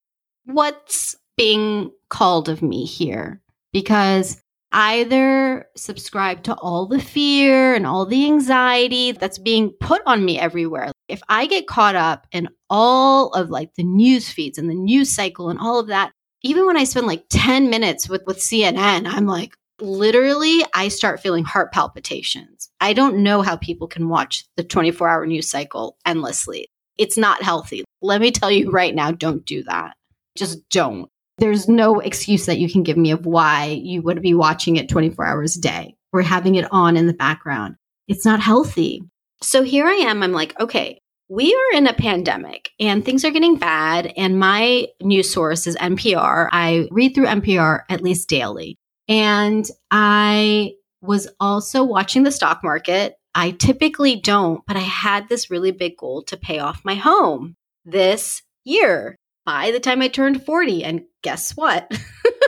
what's 0.46 1.15
being 1.38 1.91
called 2.10 2.50
of 2.50 2.62
me 2.62 2.86
here? 2.86 3.41
Because 3.72 4.41
either 4.71 5.67
subscribe 5.75 6.43
to 6.43 6.55
all 6.55 6.85
the 6.85 7.01
fear 7.01 7.73
and 7.73 7.88
all 7.88 8.05
the 8.05 8.25
anxiety 8.25 9.11
that's 9.11 9.38
being 9.38 9.71
put 9.79 10.01
on 10.05 10.23
me 10.23 10.39
everywhere. 10.39 10.91
If 11.07 11.21
I 11.27 11.47
get 11.47 11.67
caught 11.67 11.95
up 11.95 12.27
in 12.31 12.49
all 12.69 13.31
of 13.31 13.49
like 13.49 13.73
the 13.75 13.83
news 13.83 14.29
feeds 14.29 14.57
and 14.57 14.69
the 14.69 14.75
news 14.75 15.11
cycle 15.11 15.49
and 15.49 15.59
all 15.59 15.79
of 15.79 15.88
that, 15.88 16.11
even 16.43 16.65
when 16.65 16.77
I 16.77 16.83
spend 16.83 17.07
like 17.07 17.25
10 17.29 17.69
minutes 17.69 18.07
with, 18.07 18.21
with 18.25 18.38
CNN, 18.38 19.05
I'm 19.07 19.25
like, 19.25 19.53
literally, 19.81 20.63
I 20.73 20.89
start 20.89 21.19
feeling 21.19 21.43
heart 21.43 21.71
palpitations. 21.71 22.69
I 22.79 22.93
don't 22.93 23.23
know 23.23 23.41
how 23.41 23.57
people 23.57 23.88
can 23.88 24.09
watch 24.09 24.45
the 24.55 24.63
24 24.63 25.07
hour 25.07 25.25
news 25.25 25.49
cycle 25.49 25.97
endlessly. 26.05 26.67
It's 26.97 27.17
not 27.17 27.41
healthy. 27.41 27.83
Let 28.01 28.21
me 28.21 28.31
tell 28.31 28.51
you 28.51 28.71
right 28.71 28.93
now, 28.93 29.11
don't 29.11 29.45
do 29.45 29.63
that. 29.63 29.95
Just 30.35 30.69
don't 30.69 31.09
there's 31.39 31.67
no 31.67 32.00
excuse 32.00 32.46
that 32.46 32.60
you 32.60 32.69
can 32.69 32.84
give 32.84 32.98
me 32.98 33.12
of 33.12 33.25
why 33.25 33.65
you 33.65 34.01
would 34.01 34.22
be 34.22 34.34
watching 34.34 34.75
it 34.75 34.89
24 34.89 35.25
hours 35.25 35.55
a 35.55 35.62
day 35.62 35.96
or 36.13 36.22
having 36.22 36.55
it 36.55 36.67
on 36.72 36.98
in 36.98 37.08
the 37.08 37.13
background. 37.13 37.75
It's 38.08 38.25
not 38.25 38.39
healthy. 38.39 39.03
So 39.41 39.63
here 39.63 39.86
I 39.86 39.93
am. 39.93 40.24
I'm 40.24 40.31
like, 40.31 40.60
okay, 40.60 41.00
we 41.29 41.53
are 41.53 41.77
in 41.77 41.88
a 41.88 41.93
pandemic 41.93 42.72
and 42.79 43.05
things 43.05 43.24
are 43.24 43.31
getting 43.31 43.55
bad. 43.55 44.12
And 44.17 44.39
my 44.39 44.88
news 45.01 45.31
source 45.31 45.67
is 45.67 45.75
NPR. 45.77 46.50
I 46.51 46.88
read 46.91 47.13
through 47.13 47.27
NPR 47.27 47.84
at 47.88 48.01
least 48.01 48.27
daily. 48.27 48.77
And 49.08 49.65
I 49.91 50.74
was 51.01 51.27
also 51.39 51.84
watching 51.84 52.24
the 52.24 52.31
stock 52.31 52.63
market. 52.63 53.15
I 53.36 53.51
typically 53.51 54.15
don't, 54.15 54.65
but 54.67 54.75
I 54.75 54.81
had 54.81 55.29
this 55.29 55.51
really 55.51 55.72
big 55.72 55.98
goal 55.98 56.24
to 56.24 56.38
pay 56.38 56.60
off 56.60 56.81
my 56.84 56.96
home 56.96 57.55
this 57.86 58.41
year 58.65 59.15
by 59.46 59.72
the 59.72 59.79
time 59.79 60.01
I 60.01 60.08
turned 60.08 60.43
40. 60.43 60.84
And 60.84 61.03
guess 61.21 61.51
what? 61.51 61.91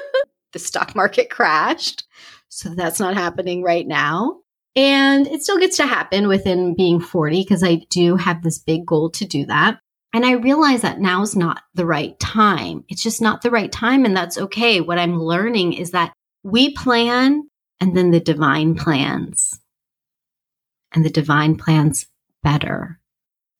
the 0.53 0.59
stock 0.59 0.95
market 0.95 1.29
crashed. 1.29 2.05
So 2.49 2.69
that's 2.75 2.99
not 2.99 3.15
happening 3.15 3.63
right 3.63 3.87
now. 3.87 4.39
And 4.75 5.27
it 5.27 5.43
still 5.43 5.57
gets 5.57 5.77
to 5.77 5.85
happen 5.85 6.27
within 6.27 6.75
being 6.75 6.99
40 6.99 7.41
because 7.41 7.63
I 7.63 7.81
do 7.89 8.15
have 8.15 8.41
this 8.41 8.59
big 8.59 8.85
goal 8.85 9.09
to 9.11 9.25
do 9.25 9.45
that. 9.47 9.79
And 10.13 10.25
I 10.25 10.33
realize 10.33 10.81
that 10.81 10.99
now 10.99 11.21
is 11.21 11.35
not 11.35 11.61
the 11.73 11.85
right 11.85 12.19
time. 12.19 12.83
It's 12.89 13.03
just 13.03 13.21
not 13.21 13.41
the 13.41 13.51
right 13.51 13.71
time. 13.71 14.05
And 14.05 14.15
that's 14.15 14.37
okay. 14.37 14.81
What 14.81 14.99
I'm 14.99 15.19
learning 15.19 15.73
is 15.73 15.91
that 15.91 16.13
we 16.43 16.73
plan 16.73 17.43
and 17.79 17.95
then 17.95 18.11
the 18.11 18.19
divine 18.19 18.75
plans. 18.75 19.59
And 20.93 21.05
the 21.05 21.09
divine 21.09 21.55
plans 21.55 22.05
better. 22.43 22.99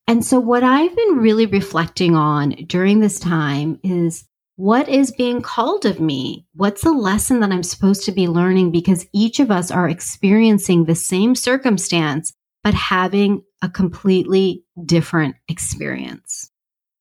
And 0.06 0.24
so, 0.24 0.38
what 0.38 0.62
I've 0.62 0.94
been 0.94 1.16
really 1.18 1.46
reflecting 1.46 2.14
on 2.14 2.50
during 2.66 3.00
this 3.00 3.18
time 3.18 3.78
is 3.82 4.24
what 4.62 4.88
is 4.88 5.10
being 5.10 5.42
called 5.42 5.84
of 5.84 5.98
me? 5.98 6.46
What's 6.54 6.82
the 6.82 6.92
lesson 6.92 7.40
that 7.40 7.50
I'm 7.50 7.64
supposed 7.64 8.04
to 8.04 8.12
be 8.12 8.28
learning? 8.28 8.70
Because 8.70 9.08
each 9.12 9.40
of 9.40 9.50
us 9.50 9.72
are 9.72 9.88
experiencing 9.88 10.84
the 10.84 10.94
same 10.94 11.34
circumstance, 11.34 12.32
but 12.62 12.72
having 12.72 13.42
a 13.60 13.68
completely 13.68 14.62
different 14.84 15.34
experience. 15.48 16.52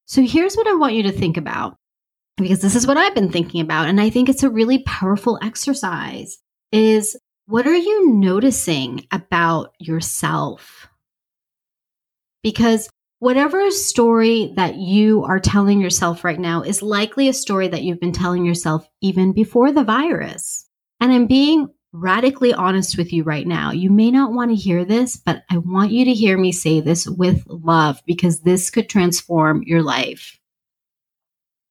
So, 0.06 0.24
here's 0.24 0.56
what 0.56 0.66
I 0.66 0.74
want 0.74 0.96
you 0.96 1.04
to 1.04 1.12
think 1.12 1.38
about 1.38 1.76
because 2.36 2.62
this 2.62 2.76
is 2.76 2.88
what 2.88 2.98
I've 2.98 3.14
been 3.14 3.32
thinking 3.32 3.62
about. 3.62 3.88
And 3.88 4.02
I 4.02 4.10
think 4.10 4.28
it's 4.28 4.42
a 4.42 4.50
really 4.50 4.80
powerful 4.80 5.38
exercise 5.44 6.40
is 6.72 7.16
what 7.46 7.68
are 7.68 7.78
you 7.78 8.10
noticing 8.10 9.06
about 9.12 9.76
yourself? 9.78 10.88
because 12.44 12.90
whatever 13.22 13.70
story 13.70 14.52
that 14.56 14.78
you 14.78 15.24
are 15.26 15.40
telling 15.40 15.80
yourself 15.80 16.24
right 16.24 16.40
now 16.40 16.64
is 16.64 16.82
likely 16.82 17.30
a 17.30 17.34
story 17.34 17.68
that 17.68 17.84
you've 17.84 18.00
been 18.00 18.12
telling 18.12 18.44
yourself 18.44 18.90
even 19.00 19.32
before 19.32 19.72
the 19.72 19.84
virus. 19.84 20.68
And 21.00 21.12
I'm 21.12 21.28
being 21.28 21.68
radically 21.94 22.52
honest 22.52 22.98
with 22.98 23.14
you 23.14 23.22
right 23.22 23.46
now. 23.46 23.72
You 23.72 23.92
may 23.92 24.10
not 24.10 24.34
want 24.34 24.50
to 24.50 24.56
hear 24.56 24.84
this, 24.84 25.18
but 25.18 25.44
I 25.52 25.60
want 25.60 25.92
you 25.92 26.04
to 26.06 26.14
hear 26.14 26.36
me 26.36 26.52
say 26.52 26.80
this 26.80 27.08
with 27.08 27.44
love 27.46 28.02
because 28.08 28.42
this 28.42 28.72
could 28.72 28.90
transform 28.90 29.62
your 29.68 29.84
life. 29.84 30.40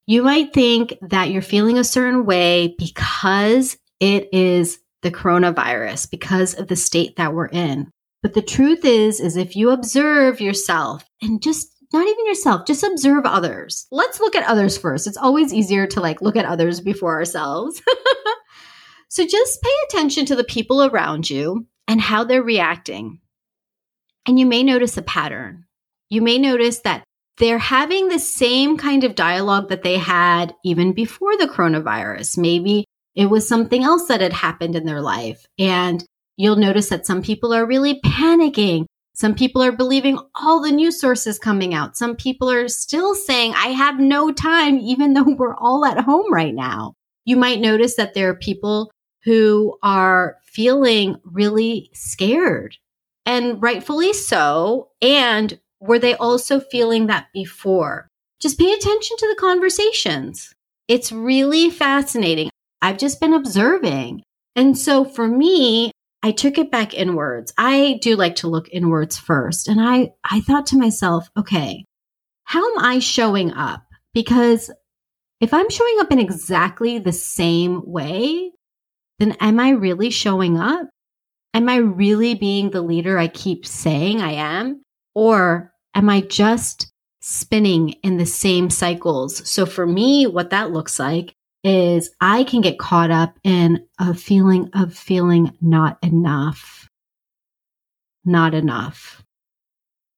You 0.07 0.23
might 0.23 0.53
think 0.53 0.97
that 1.01 1.31
you're 1.31 1.41
feeling 1.41 1.77
a 1.77 1.83
certain 1.83 2.25
way 2.25 2.75
because 2.79 3.77
it 3.99 4.29
is 4.31 4.79
the 5.01 5.11
coronavirus, 5.11 6.09
because 6.11 6.53
of 6.53 6.69
the 6.69 6.77
state 6.77 7.17
that 7.17 7.33
we're 7.33 7.47
in. 7.47 7.91
But 8.21 8.33
the 8.33 8.41
truth 8.41 8.85
is, 8.85 9.19
is 9.19 9.35
if 9.35 9.55
you 9.55 9.71
observe 9.71 10.39
yourself 10.39 11.03
and 11.21 11.41
just 11.41 11.71
not 11.93 12.07
even 12.07 12.25
yourself, 12.25 12.65
just 12.65 12.83
observe 12.83 13.25
others. 13.25 13.87
Let's 13.91 14.19
look 14.19 14.35
at 14.35 14.47
others 14.47 14.77
first. 14.77 15.07
It's 15.07 15.17
always 15.17 15.53
easier 15.53 15.87
to 15.87 16.01
like 16.01 16.21
look 16.21 16.35
at 16.35 16.45
others 16.45 16.79
before 16.79 17.17
ourselves. 17.17 17.81
so 19.09 19.25
just 19.25 19.61
pay 19.61 19.69
attention 19.87 20.25
to 20.27 20.35
the 20.35 20.43
people 20.43 20.85
around 20.85 21.29
you 21.29 21.67
and 21.87 21.99
how 21.99 22.23
they're 22.23 22.43
reacting. 22.43 23.19
And 24.25 24.39
you 24.39 24.45
may 24.45 24.63
notice 24.63 24.95
a 24.97 25.01
pattern. 25.01 25.65
You 26.09 26.21
may 26.21 26.37
notice 26.37 26.79
that 26.79 27.03
they're 27.37 27.57
having 27.57 28.07
the 28.07 28.19
same 28.19 28.77
kind 28.77 29.03
of 29.03 29.15
dialogue 29.15 29.69
that 29.69 29.83
they 29.83 29.97
had 29.97 30.53
even 30.63 30.93
before 30.93 31.35
the 31.37 31.47
coronavirus. 31.47 32.37
Maybe 32.37 32.85
it 33.15 33.25
was 33.25 33.47
something 33.47 33.83
else 33.83 34.07
that 34.07 34.21
had 34.21 34.33
happened 34.33 34.75
in 34.75 34.85
their 34.85 35.01
life. 35.01 35.45
And 35.57 36.05
You'll 36.41 36.55
notice 36.55 36.89
that 36.89 37.05
some 37.05 37.21
people 37.21 37.53
are 37.53 37.67
really 37.67 38.01
panicking. 38.01 38.85
Some 39.13 39.35
people 39.35 39.61
are 39.61 39.71
believing 39.71 40.17
all 40.33 40.59
the 40.59 40.71
news 40.71 40.99
sources 40.99 41.37
coming 41.37 41.75
out. 41.75 41.95
Some 41.95 42.15
people 42.15 42.49
are 42.49 42.67
still 42.67 43.13
saying, 43.13 43.53
I 43.55 43.67
have 43.67 43.99
no 43.99 44.31
time, 44.31 44.79
even 44.81 45.13
though 45.13 45.35
we're 45.37 45.55
all 45.55 45.85
at 45.85 45.99
home 45.99 46.33
right 46.33 46.55
now. 46.55 46.95
You 47.25 47.37
might 47.37 47.59
notice 47.59 47.95
that 47.97 48.15
there 48.15 48.29
are 48.29 48.35
people 48.35 48.91
who 49.23 49.77
are 49.83 50.37
feeling 50.43 51.17
really 51.23 51.91
scared 51.93 52.75
and 53.23 53.61
rightfully 53.61 54.11
so. 54.11 54.89
And 54.99 55.59
were 55.79 55.99
they 55.99 56.15
also 56.15 56.59
feeling 56.59 57.05
that 57.05 57.27
before? 57.35 58.07
Just 58.39 58.57
pay 58.57 58.73
attention 58.73 59.15
to 59.15 59.27
the 59.27 59.39
conversations. 59.39 60.55
It's 60.87 61.11
really 61.11 61.69
fascinating. 61.69 62.49
I've 62.81 62.97
just 62.97 63.19
been 63.19 63.35
observing. 63.35 64.23
And 64.55 64.75
so 64.75 65.05
for 65.05 65.27
me, 65.27 65.91
I 66.23 66.31
took 66.31 66.57
it 66.57 66.71
back 66.71 66.93
inwards. 66.93 67.53
I 67.57 67.99
do 68.01 68.15
like 68.15 68.35
to 68.37 68.47
look 68.47 68.69
inwards 68.69 69.17
first. 69.17 69.67
And 69.67 69.81
I, 69.81 70.11
I 70.23 70.41
thought 70.41 70.67
to 70.67 70.77
myself, 70.77 71.29
okay, 71.35 71.85
how 72.43 72.71
am 72.71 72.79
I 72.79 72.99
showing 72.99 73.51
up? 73.53 73.83
Because 74.13 74.71
if 75.39 75.53
I'm 75.53 75.69
showing 75.69 75.99
up 75.99 76.11
in 76.11 76.19
exactly 76.19 76.99
the 76.99 77.11
same 77.11 77.81
way, 77.85 78.51
then 79.17 79.31
am 79.39 79.59
I 79.59 79.71
really 79.71 80.11
showing 80.11 80.57
up? 80.57 80.87
Am 81.53 81.67
I 81.67 81.77
really 81.77 82.35
being 82.35 82.69
the 82.69 82.81
leader 82.81 83.17
I 83.17 83.27
keep 83.27 83.65
saying 83.65 84.21
I 84.21 84.33
am? 84.33 84.83
Or 85.15 85.73
am 85.95 86.09
I 86.09 86.21
just 86.21 86.91
spinning 87.21 87.89
in 88.03 88.17
the 88.17 88.25
same 88.25 88.69
cycles? 88.69 89.47
So 89.49 89.65
for 89.65 89.85
me, 89.85 90.27
what 90.27 90.51
that 90.51 90.71
looks 90.71 90.99
like 90.99 91.35
is 91.63 92.09
I 92.19 92.43
can 92.43 92.61
get 92.61 92.79
caught 92.79 93.11
up 93.11 93.37
in 93.43 93.85
a 93.99 94.13
feeling 94.13 94.69
of 94.73 94.93
feeling 94.93 95.55
not 95.61 95.97
enough. 96.01 96.87
Not 98.25 98.53
enough. 98.53 99.23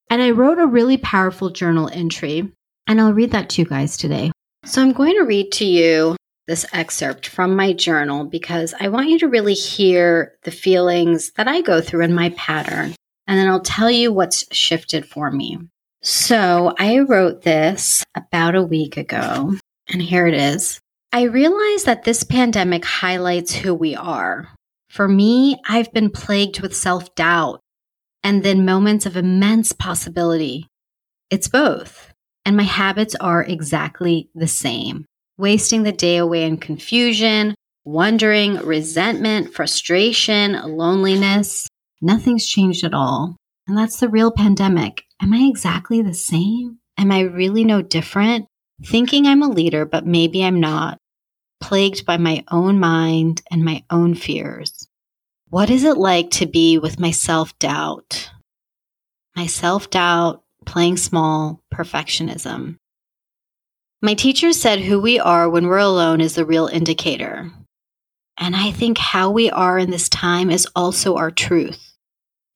And 0.10 0.22
I 0.22 0.32
wrote 0.32 0.60
a 0.60 0.68
really 0.68 0.98
powerful 0.98 1.50
journal 1.50 1.90
entry, 1.92 2.52
and 2.88 3.02
I'll 3.02 3.14
read 3.14 3.32
that 3.32 3.50
to 3.52 3.62
you 3.62 3.68
guys 3.68 3.98
today. 3.98 4.32
So 4.66 4.82
I'm 4.82 4.94
going 4.94 5.16
to 5.16 5.24
read 5.24 5.52
to 5.54 5.66
you 5.66 6.16
this 6.48 6.66
excerpt 6.74 7.28
from 7.28 7.56
my 7.56 7.74
journal 7.74 8.26
because 8.26 8.74
I 8.80 8.90
want 8.90 9.10
you 9.10 9.18
to 9.20 9.28
really 9.28 9.54
hear 9.54 10.36
the 10.44 10.52
feelings 10.52 11.32
that 11.32 11.48
I 11.48 11.62
go 11.62 11.82
through 11.82 12.04
in 12.04 12.14
my 12.14 12.30
pattern. 12.32 12.94
And 13.28 13.40
then 13.40 13.48
I'll 13.48 13.62
tell 13.62 13.90
you 13.90 14.12
what's 14.12 14.46
shifted 14.56 15.06
for 15.06 15.32
me. 15.32 15.58
So 16.02 16.76
I 16.78 17.00
wrote 17.00 17.44
this 17.44 18.04
about 18.16 18.56
a 18.56 18.62
week 18.62 18.98
ago, 18.98 19.56
and 19.88 20.02
here 20.02 20.28
it 20.28 20.34
is. 20.34 20.82
I 21.16 21.26
realize 21.26 21.84
that 21.84 22.06
this 22.06 22.24
pandemic 22.24 22.84
highlights 22.84 23.54
who 23.54 23.76
we 23.76 23.96
are. 23.96 24.50
For 24.90 25.08
me, 25.08 25.62
I've 25.70 25.94
been 25.94 26.10
plagued 26.10 26.60
with 26.60 26.76
self 26.76 27.14
doubt 27.14 27.60
and 28.24 28.42
then 28.42 28.66
moments 28.66 29.06
of 29.06 29.16
immense 29.16 29.74
possibility. 29.74 30.66
It's 31.30 31.48
both. 31.48 32.12
And 32.46 32.58
my 32.58 32.64
habits 32.64 33.14
are 33.16 33.44
exactly 33.44 34.32
the 34.34 34.48
same 34.48 35.06
wasting 35.38 35.84
the 35.84 35.92
day 35.92 36.18
away 36.18 36.46
in 36.46 36.58
confusion, 36.58 37.54
wondering, 37.86 38.56
resentment, 38.58 39.54
frustration, 39.54 40.54
loneliness. 40.54 41.68
Nothing's 42.02 42.48
changed 42.48 42.84
at 42.84 42.94
all. 42.96 43.36
And 43.68 43.78
that's 43.78 44.00
the 44.00 44.10
real 44.10 44.32
pandemic. 44.32 45.04
Am 45.22 45.32
I 45.32 45.48
exactly 45.50 46.02
the 46.02 46.14
same? 46.16 46.80
Am 46.98 47.12
I 47.12 47.22
really 47.22 47.64
no 47.64 47.84
different? 47.84 48.48
Thinking 48.84 49.28
I'm 49.28 49.44
a 49.44 49.50
leader, 49.50 49.86
but 49.86 50.08
maybe 50.08 50.44
I'm 50.44 50.60
not. 50.60 50.98
Plagued 51.64 52.06
by 52.06 52.18
my 52.18 52.44
own 52.52 52.78
mind 52.78 53.42
and 53.50 53.64
my 53.64 53.86
own 53.90 54.16
fears. 54.16 54.90
What 55.50 55.70
is 55.70 55.86
it 55.86 55.96
like 55.96 56.30
to 56.32 56.46
be 56.46 56.78
with 56.78 57.00
my 57.00 57.12
self 57.12 57.58
doubt? 57.58 58.30
My 59.34 59.46
self 59.46 59.90
doubt, 59.90 60.44
playing 60.66 60.98
small, 60.98 61.64
perfectionism. 61.74 62.80
My 64.02 64.14
teacher 64.14 64.52
said 64.52 64.82
who 64.82 65.00
we 65.00 65.22
are 65.22 65.50
when 65.50 65.68
we're 65.68 65.78
alone 65.78 66.20
is 66.20 66.36
the 66.36 66.46
real 66.46 66.68
indicator. 66.68 67.50
And 68.38 68.58
I 68.58 68.72
think 68.72 68.98
how 68.98 69.32
we 69.32 69.50
are 69.50 69.80
in 69.80 69.90
this 69.90 70.10
time 70.10 70.52
is 70.52 70.68
also 70.76 71.16
our 71.16 71.32
truth, 71.32 71.94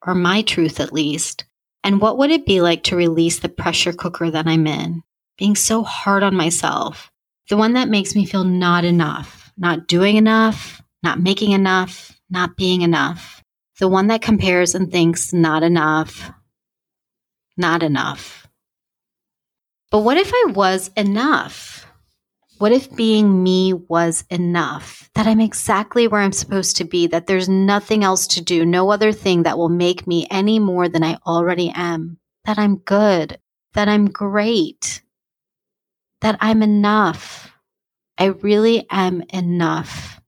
or 0.06 0.16
my 0.16 0.42
truth 0.42 0.82
at 0.82 0.92
least. 0.92 1.46
And 1.82 2.02
what 2.02 2.18
would 2.18 2.30
it 2.30 2.46
be 2.46 2.60
like 2.60 2.84
to 2.84 2.98
release 2.98 3.40
the 3.40 3.48
pressure 3.48 3.94
cooker 3.94 4.30
that 4.30 4.48
I'm 4.48 4.68
in? 4.68 5.02
Being 5.38 5.56
so 5.56 5.82
hard 5.82 6.24
on 6.24 6.36
myself, 6.36 7.10
the 7.50 7.58
one 7.58 7.74
that 7.74 7.90
makes 7.90 8.16
me 8.16 8.26
feel 8.26 8.44
not 8.44 8.84
enough, 8.84 9.52
not 9.58 9.88
doing 9.88 10.18
enough, 10.18 10.82
not 11.04 11.20
making 11.20 11.52
enough, 11.52 12.20
not 12.30 12.58
being 12.58 12.82
enough. 12.82 13.44
The 13.80 13.88
one 13.88 14.08
that 14.08 14.22
compares 14.22 14.76
and 14.76 14.92
thinks 14.92 15.34
not 15.34 15.64
enough, 15.64 16.32
not 17.56 17.84
enough. 17.84 18.48
But 19.92 20.00
what 20.00 20.18
if 20.18 20.32
I 20.34 20.52
was 20.52 20.90
enough? 20.98 21.86
What 22.58 22.72
if 22.72 22.94
being 22.96 23.44
me 23.44 23.74
was 23.74 24.26
enough? 24.30 25.10
That 25.14 25.28
I'm 25.28 25.40
exactly 25.40 26.08
where 26.08 26.22
I'm 26.22 26.32
supposed 26.32 26.76
to 26.78 26.86
be, 26.86 27.08
that 27.08 27.28
there's 27.28 27.48
nothing 27.48 28.04
else 28.04 28.28
to 28.28 28.44
do, 28.44 28.66
no 28.66 28.92
other 28.92 29.12
thing 29.12 29.44
that 29.44 29.58
will 29.58 29.70
make 29.70 30.08
me 30.08 30.28
any 30.32 30.58
more 30.60 30.90
than 30.90 31.04
I 31.04 31.18
already 31.26 31.72
am, 31.74 32.18
that 32.46 32.58
I'm 32.58 32.78
good, 32.78 33.40
that 33.74 33.88
I'm 33.88 34.08
great, 34.10 35.04
that 36.22 36.38
I'm 36.42 36.64
enough. 36.64 37.52
I 38.18 38.26
really 38.26 38.86
am 38.90 39.24
enough. 39.34 40.20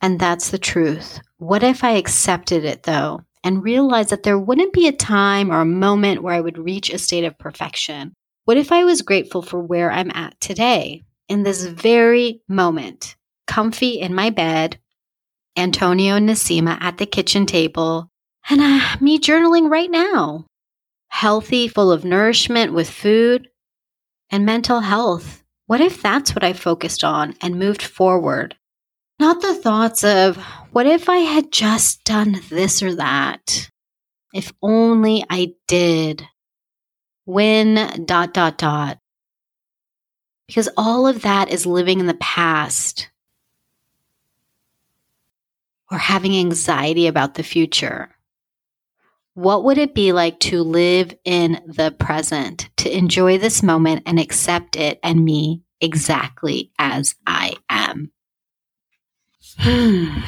And 0.00 0.18
that's 0.18 0.50
the 0.50 0.58
truth. 0.58 1.20
What 1.38 1.62
if 1.62 1.84
I 1.84 1.92
accepted 1.92 2.64
it 2.64 2.82
though? 2.84 3.22
and 3.42 3.64
realized 3.64 4.10
that 4.10 4.22
there 4.22 4.38
wouldn't 4.38 4.72
be 4.72 4.86
a 4.86 4.92
time 4.92 5.50
or 5.50 5.60
a 5.60 5.66
moment 5.66 6.22
where 6.22 6.34
I 6.34 6.40
would 6.40 6.58
reach 6.58 6.90
a 6.90 6.98
state 6.98 7.24
of 7.24 7.38
perfection. 7.38 8.14
What 8.44 8.56
if 8.56 8.72
I 8.72 8.84
was 8.84 9.02
grateful 9.02 9.42
for 9.42 9.60
where 9.60 9.90
I'm 9.90 10.10
at 10.12 10.38
today, 10.40 11.02
in 11.28 11.42
this 11.42 11.64
very 11.64 12.42
moment, 12.48 13.16
comfy 13.46 14.00
in 14.00 14.14
my 14.14 14.30
bed, 14.30 14.78
Antonio 15.56 16.16
and 16.16 16.28
Nasima 16.28 16.80
at 16.80 16.98
the 16.98 17.06
kitchen 17.06 17.46
table, 17.46 18.10
and 18.48 18.60
uh, 18.60 18.96
me 19.00 19.18
journaling 19.18 19.70
right 19.70 19.90
now? 19.90 20.46
Healthy, 21.08 21.68
full 21.68 21.90
of 21.90 22.04
nourishment 22.04 22.72
with 22.72 22.88
food 22.88 23.48
and 24.30 24.46
mental 24.46 24.80
health. 24.80 25.42
What 25.66 25.80
if 25.80 26.02
that's 26.02 26.34
what 26.34 26.44
I 26.44 26.52
focused 26.52 27.04
on 27.04 27.34
and 27.40 27.58
moved 27.58 27.82
forward? 27.82 28.56
Not 29.18 29.42
the 29.42 29.54
thoughts 29.54 30.02
of, 30.02 30.36
what 30.72 30.86
if 30.86 31.08
I 31.08 31.18
had 31.18 31.52
just 31.52 32.04
done 32.04 32.40
this 32.48 32.82
or 32.82 32.94
that? 32.96 33.70
If 34.32 34.52
only 34.62 35.24
I 35.28 35.54
did. 35.66 36.26
When 37.24 38.04
dot 38.06 38.34
dot 38.34 38.58
dot. 38.58 38.98
Because 40.46 40.68
all 40.76 41.06
of 41.06 41.22
that 41.22 41.50
is 41.50 41.66
living 41.66 42.00
in 42.00 42.06
the 42.06 42.14
past 42.14 43.10
or 45.90 45.98
having 45.98 46.36
anxiety 46.36 47.06
about 47.06 47.34
the 47.34 47.42
future. 47.42 48.10
What 49.40 49.64
would 49.64 49.78
it 49.78 49.94
be 49.94 50.12
like 50.12 50.38
to 50.40 50.62
live 50.62 51.14
in 51.24 51.62
the 51.64 51.92
present, 51.92 52.68
to 52.76 52.94
enjoy 52.94 53.38
this 53.38 53.62
moment 53.62 54.02
and 54.04 54.20
accept 54.20 54.76
it 54.76 55.00
and 55.02 55.24
me 55.24 55.62
exactly 55.80 56.72
as 56.78 57.14
I 57.26 57.54
am? 57.70 58.12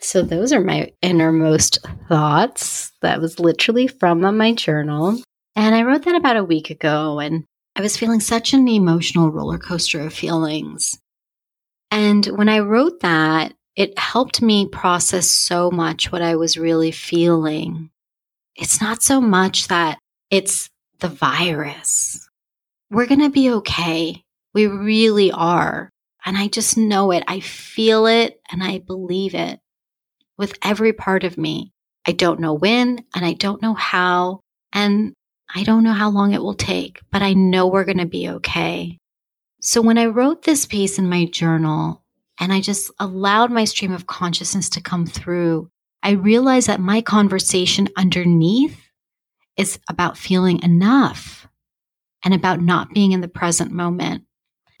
so 0.00 0.22
those 0.22 0.50
are 0.54 0.62
my 0.62 0.92
innermost 1.02 1.86
thoughts. 2.08 2.90
That 3.02 3.20
was 3.20 3.38
literally 3.38 3.86
from 3.86 4.24
uh, 4.24 4.32
my 4.32 4.54
journal. 4.54 5.20
And 5.54 5.74
I 5.74 5.82
wrote 5.82 6.04
that 6.04 6.14
about 6.16 6.38
a 6.38 6.42
week 6.42 6.70
ago 6.70 7.20
and 7.20 7.44
I 7.76 7.82
was 7.82 7.98
feeling 7.98 8.20
such 8.20 8.54
an 8.54 8.66
emotional 8.66 9.30
roller 9.30 9.58
coaster 9.58 10.00
of 10.00 10.14
feelings. 10.14 10.98
And 11.90 12.24
when 12.28 12.48
I 12.48 12.60
wrote 12.60 13.00
that, 13.00 13.52
it 13.76 13.98
helped 13.98 14.40
me 14.40 14.68
process 14.68 15.28
so 15.28 15.70
much 15.70 16.12
what 16.12 16.22
I 16.22 16.36
was 16.36 16.56
really 16.56 16.92
feeling. 16.92 17.90
It's 18.56 18.80
not 18.80 19.02
so 19.02 19.20
much 19.20 19.68
that 19.68 19.98
it's 20.30 20.70
the 21.00 21.08
virus. 21.08 22.28
We're 22.90 23.06
going 23.06 23.20
to 23.20 23.30
be 23.30 23.50
okay. 23.50 24.22
We 24.52 24.66
really 24.66 25.32
are. 25.32 25.90
And 26.24 26.38
I 26.38 26.48
just 26.48 26.78
know 26.78 27.10
it. 27.10 27.24
I 27.26 27.40
feel 27.40 28.06
it 28.06 28.40
and 28.50 28.62
I 28.62 28.78
believe 28.78 29.34
it 29.34 29.58
with 30.38 30.56
every 30.62 30.92
part 30.92 31.24
of 31.24 31.36
me. 31.36 31.72
I 32.06 32.12
don't 32.12 32.40
know 32.40 32.54
when 32.54 33.04
and 33.14 33.24
I 33.24 33.32
don't 33.32 33.60
know 33.60 33.74
how. 33.74 34.40
And 34.72 35.14
I 35.52 35.64
don't 35.64 35.84
know 35.84 35.92
how 35.92 36.10
long 36.10 36.32
it 36.32 36.42
will 36.42 36.54
take, 36.54 37.00
but 37.10 37.22
I 37.22 37.32
know 37.32 37.66
we're 37.66 37.84
going 37.84 37.98
to 37.98 38.06
be 38.06 38.28
okay. 38.28 38.98
So 39.60 39.80
when 39.80 39.98
I 39.98 40.06
wrote 40.06 40.42
this 40.42 40.66
piece 40.66 40.98
in 40.98 41.08
my 41.08 41.26
journal 41.26 42.03
and 42.38 42.52
I 42.52 42.60
just 42.60 42.90
allowed 42.98 43.50
my 43.50 43.64
stream 43.64 43.92
of 43.92 44.06
consciousness 44.06 44.68
to 44.70 44.80
come 44.80 45.06
through, 45.06 45.70
I 46.02 46.12
realized 46.12 46.66
that 46.66 46.80
my 46.80 47.00
conversation 47.00 47.88
underneath 47.96 48.80
is 49.56 49.78
about 49.88 50.18
feeling 50.18 50.62
enough 50.62 51.46
and 52.24 52.34
about 52.34 52.60
not 52.60 52.92
being 52.92 53.12
in 53.12 53.20
the 53.20 53.28
present 53.28 53.70
moment. 53.70 54.24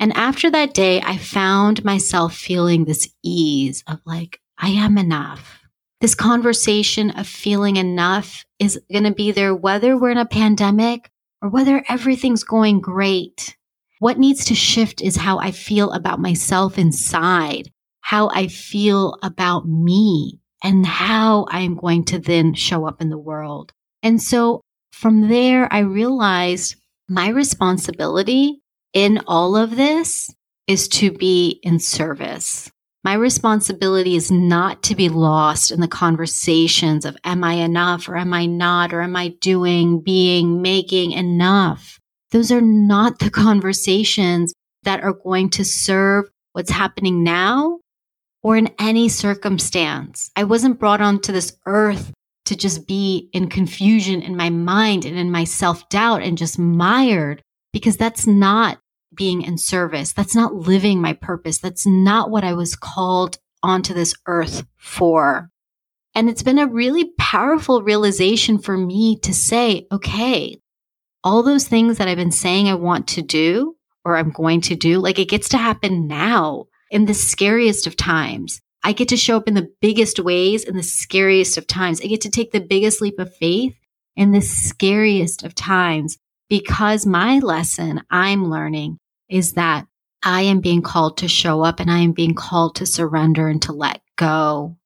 And 0.00 0.12
after 0.16 0.50
that 0.50 0.74
day, 0.74 1.00
I 1.00 1.16
found 1.16 1.84
myself 1.84 2.34
feeling 2.34 2.84
this 2.84 3.08
ease 3.22 3.84
of 3.86 4.00
like, 4.04 4.40
I 4.58 4.70
am 4.70 4.98
enough. 4.98 5.60
This 6.00 6.14
conversation 6.14 7.10
of 7.10 7.26
feeling 7.26 7.76
enough 7.76 8.44
is 8.58 8.80
going 8.92 9.04
to 9.04 9.14
be 9.14 9.32
there 9.32 9.54
whether 9.54 9.96
we're 9.96 10.10
in 10.10 10.18
a 10.18 10.26
pandemic 10.26 11.10
or 11.40 11.48
whether 11.48 11.84
everything's 11.88 12.44
going 12.44 12.80
great. 12.80 13.56
What 13.98 14.18
needs 14.18 14.44
to 14.46 14.54
shift 14.54 15.00
is 15.00 15.16
how 15.16 15.38
I 15.38 15.50
feel 15.50 15.92
about 15.92 16.20
myself 16.20 16.78
inside, 16.78 17.70
how 18.00 18.28
I 18.28 18.48
feel 18.48 19.18
about 19.22 19.66
me, 19.66 20.40
and 20.62 20.84
how 20.84 21.46
I'm 21.50 21.76
going 21.76 22.04
to 22.06 22.18
then 22.18 22.54
show 22.54 22.86
up 22.86 23.00
in 23.00 23.10
the 23.10 23.18
world. 23.18 23.72
And 24.02 24.20
so 24.20 24.62
from 24.92 25.28
there, 25.28 25.72
I 25.72 25.80
realized 25.80 26.76
my 27.08 27.28
responsibility 27.28 28.62
in 28.92 29.20
all 29.26 29.56
of 29.56 29.76
this 29.76 30.34
is 30.66 30.88
to 30.88 31.10
be 31.12 31.60
in 31.62 31.78
service. 31.78 32.70
My 33.02 33.14
responsibility 33.14 34.16
is 34.16 34.30
not 34.30 34.82
to 34.84 34.94
be 34.94 35.10
lost 35.10 35.70
in 35.70 35.80
the 35.80 35.88
conversations 35.88 37.04
of 37.04 37.18
am 37.22 37.44
I 37.44 37.54
enough 37.54 38.08
or 38.08 38.16
am 38.16 38.32
I 38.32 38.46
not 38.46 38.94
or 38.94 39.02
am 39.02 39.14
I 39.14 39.28
doing, 39.40 40.00
being, 40.00 40.62
making 40.62 41.12
enough? 41.12 42.00
Those 42.34 42.50
are 42.50 42.60
not 42.60 43.20
the 43.20 43.30
conversations 43.30 44.52
that 44.82 45.04
are 45.04 45.12
going 45.12 45.50
to 45.50 45.64
serve 45.64 46.24
what's 46.52 46.72
happening 46.72 47.22
now 47.22 47.78
or 48.42 48.56
in 48.56 48.74
any 48.80 49.08
circumstance. 49.08 50.32
I 50.34 50.42
wasn't 50.42 50.80
brought 50.80 51.00
onto 51.00 51.30
this 51.30 51.56
earth 51.64 52.12
to 52.46 52.56
just 52.56 52.88
be 52.88 53.30
in 53.32 53.48
confusion 53.48 54.20
in 54.20 54.36
my 54.36 54.50
mind 54.50 55.04
and 55.04 55.16
in 55.16 55.30
my 55.30 55.44
self 55.44 55.88
doubt 55.90 56.22
and 56.22 56.36
just 56.36 56.58
mired 56.58 57.40
because 57.72 57.96
that's 57.96 58.26
not 58.26 58.80
being 59.14 59.42
in 59.42 59.56
service. 59.56 60.12
That's 60.12 60.34
not 60.34 60.56
living 60.56 61.00
my 61.00 61.12
purpose. 61.12 61.58
That's 61.58 61.86
not 61.86 62.32
what 62.32 62.42
I 62.42 62.54
was 62.54 62.74
called 62.74 63.38
onto 63.62 63.94
this 63.94 64.12
earth 64.26 64.64
for. 64.76 65.50
And 66.16 66.28
it's 66.28 66.42
been 66.42 66.58
a 66.58 66.66
really 66.66 67.12
powerful 67.16 67.84
realization 67.84 68.58
for 68.58 68.76
me 68.76 69.20
to 69.20 69.32
say, 69.32 69.86
okay, 69.92 70.58
all 71.24 71.42
those 71.42 71.66
things 71.66 71.98
that 71.98 72.06
I've 72.06 72.18
been 72.18 72.30
saying 72.30 72.68
I 72.68 72.74
want 72.74 73.08
to 73.08 73.22
do 73.22 73.76
or 74.04 74.16
I'm 74.16 74.30
going 74.30 74.60
to 74.62 74.76
do, 74.76 75.00
like 75.00 75.18
it 75.18 75.30
gets 75.30 75.48
to 75.48 75.58
happen 75.58 76.06
now 76.06 76.66
in 76.90 77.06
the 77.06 77.14
scariest 77.14 77.86
of 77.86 77.96
times. 77.96 78.60
I 78.84 78.92
get 78.92 79.08
to 79.08 79.16
show 79.16 79.38
up 79.38 79.48
in 79.48 79.54
the 79.54 79.72
biggest 79.80 80.20
ways 80.20 80.62
in 80.62 80.76
the 80.76 80.82
scariest 80.82 81.56
of 81.56 81.66
times. 81.66 82.02
I 82.02 82.06
get 82.06 82.20
to 82.20 82.30
take 82.30 82.52
the 82.52 82.60
biggest 82.60 83.00
leap 83.00 83.18
of 83.18 83.34
faith 83.34 83.74
in 84.14 84.32
the 84.32 84.42
scariest 84.42 85.42
of 85.42 85.54
times 85.54 86.18
because 86.50 87.06
my 87.06 87.38
lesson 87.38 88.02
I'm 88.10 88.50
learning 88.50 88.98
is 89.30 89.54
that 89.54 89.86
I 90.22 90.42
am 90.42 90.60
being 90.60 90.82
called 90.82 91.18
to 91.18 91.28
show 91.28 91.62
up 91.62 91.80
and 91.80 91.90
I 91.90 92.00
am 92.00 92.12
being 92.12 92.34
called 92.34 92.76
to 92.76 92.86
surrender 92.86 93.48
and 93.48 93.62
to 93.62 93.72
let 93.72 94.02
go. 94.16 94.76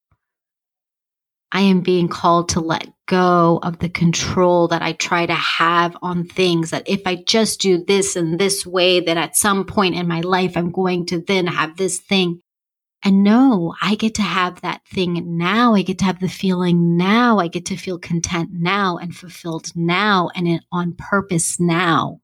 I 1.50 1.62
am 1.62 1.80
being 1.80 2.08
called 2.08 2.50
to 2.50 2.60
let 2.60 2.88
go 3.06 3.58
of 3.62 3.78
the 3.78 3.88
control 3.88 4.68
that 4.68 4.82
I 4.82 4.92
try 4.92 5.24
to 5.24 5.34
have 5.34 5.96
on 6.02 6.24
things 6.24 6.70
that 6.70 6.88
if 6.88 7.06
I 7.06 7.16
just 7.16 7.60
do 7.60 7.82
this 7.82 8.16
and 8.16 8.38
this 8.38 8.66
way, 8.66 9.00
that 9.00 9.16
at 9.16 9.36
some 9.36 9.64
point 9.64 9.94
in 9.94 10.06
my 10.06 10.20
life, 10.20 10.56
I'm 10.56 10.70
going 10.70 11.06
to 11.06 11.20
then 11.20 11.46
have 11.46 11.76
this 11.76 11.98
thing. 11.98 12.40
And 13.04 13.22
no, 13.22 13.74
I 13.80 13.94
get 13.94 14.16
to 14.16 14.22
have 14.22 14.60
that 14.60 14.82
thing 14.92 15.38
now. 15.38 15.74
I 15.74 15.82
get 15.82 15.98
to 16.00 16.04
have 16.04 16.20
the 16.20 16.28
feeling 16.28 16.96
now. 16.96 17.38
I 17.38 17.48
get 17.48 17.66
to 17.66 17.76
feel 17.76 17.98
content 17.98 18.50
now 18.52 18.98
and 18.98 19.16
fulfilled 19.16 19.70
now 19.74 20.30
and 20.34 20.60
on 20.70 20.94
purpose 20.94 21.58
now. 21.58 22.20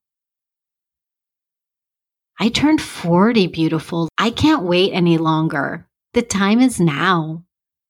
I 2.38 2.48
turned 2.48 2.82
40, 2.82 3.46
beautiful. 3.46 4.08
I 4.18 4.30
can't 4.30 4.64
wait 4.64 4.92
any 4.92 5.16
longer. 5.16 5.88
The 6.12 6.22
time 6.22 6.60
is 6.60 6.80
now. 6.80 7.44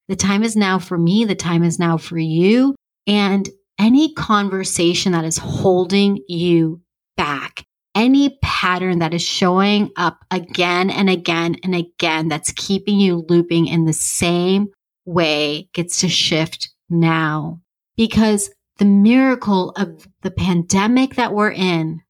The 0.08 0.16
time 0.16 0.42
is 0.42 0.56
now 0.56 0.78
for 0.78 0.98
me. 0.98 1.24
The 1.24 1.34
time 1.34 1.62
is 1.64 1.78
now 1.78 1.96
for 1.96 2.18
you. 2.18 2.74
And 3.06 3.48
any 3.78 4.12
conversation 4.14 5.12
that 5.12 5.24
is 5.24 5.38
holding 5.38 6.20
you 6.28 6.80
back, 7.16 7.64
any 7.94 8.38
pattern 8.42 8.98
that 8.98 9.14
is 9.14 9.22
showing 9.22 9.90
up 9.96 10.18
again 10.30 10.90
and 10.90 11.08
again 11.08 11.56
and 11.62 11.74
again 11.74 12.28
that's 12.28 12.52
keeping 12.52 12.98
you 12.98 13.24
looping 13.28 13.66
in 13.66 13.84
the 13.84 13.92
same 13.92 14.68
way 15.04 15.68
gets 15.72 16.00
to 16.00 16.08
shift 16.08 16.70
now. 16.90 17.60
Because 17.96 18.50
the 18.78 18.84
miracle 18.84 19.70
of 19.70 20.08
the 20.22 20.30
pandemic 20.30 21.14
that 21.14 21.32
we're 21.32 21.52
in, 21.52 22.02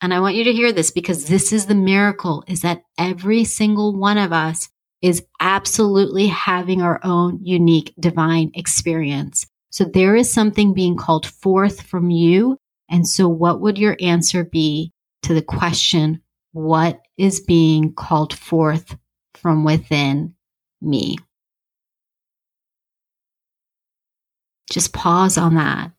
and 0.00 0.12
I 0.12 0.20
want 0.20 0.34
you 0.34 0.44
to 0.44 0.52
hear 0.52 0.72
this 0.72 0.90
because 0.90 1.26
this 1.26 1.52
is 1.52 1.66
the 1.66 1.74
miracle, 1.74 2.44
is 2.46 2.62
that 2.62 2.82
every 2.98 3.44
single 3.44 3.96
one 3.96 4.18
of 4.18 4.32
us 4.32 4.68
is 5.04 5.22
absolutely 5.38 6.28
having 6.28 6.80
our 6.80 6.98
own 7.04 7.38
unique 7.42 7.92
divine 8.00 8.50
experience. 8.54 9.46
So 9.68 9.84
there 9.84 10.16
is 10.16 10.32
something 10.32 10.72
being 10.72 10.96
called 10.96 11.26
forth 11.26 11.82
from 11.82 12.08
you. 12.08 12.56
And 12.88 13.06
so 13.06 13.28
what 13.28 13.60
would 13.60 13.76
your 13.76 13.98
answer 14.00 14.44
be 14.44 14.92
to 15.24 15.34
the 15.34 15.42
question, 15.42 16.22
what 16.52 17.02
is 17.18 17.40
being 17.40 17.92
called 17.92 18.32
forth 18.32 18.96
from 19.34 19.62
within 19.62 20.36
me? 20.80 21.18
Just 24.70 24.94
pause 24.94 25.36
on 25.36 25.56
that. 25.56 25.92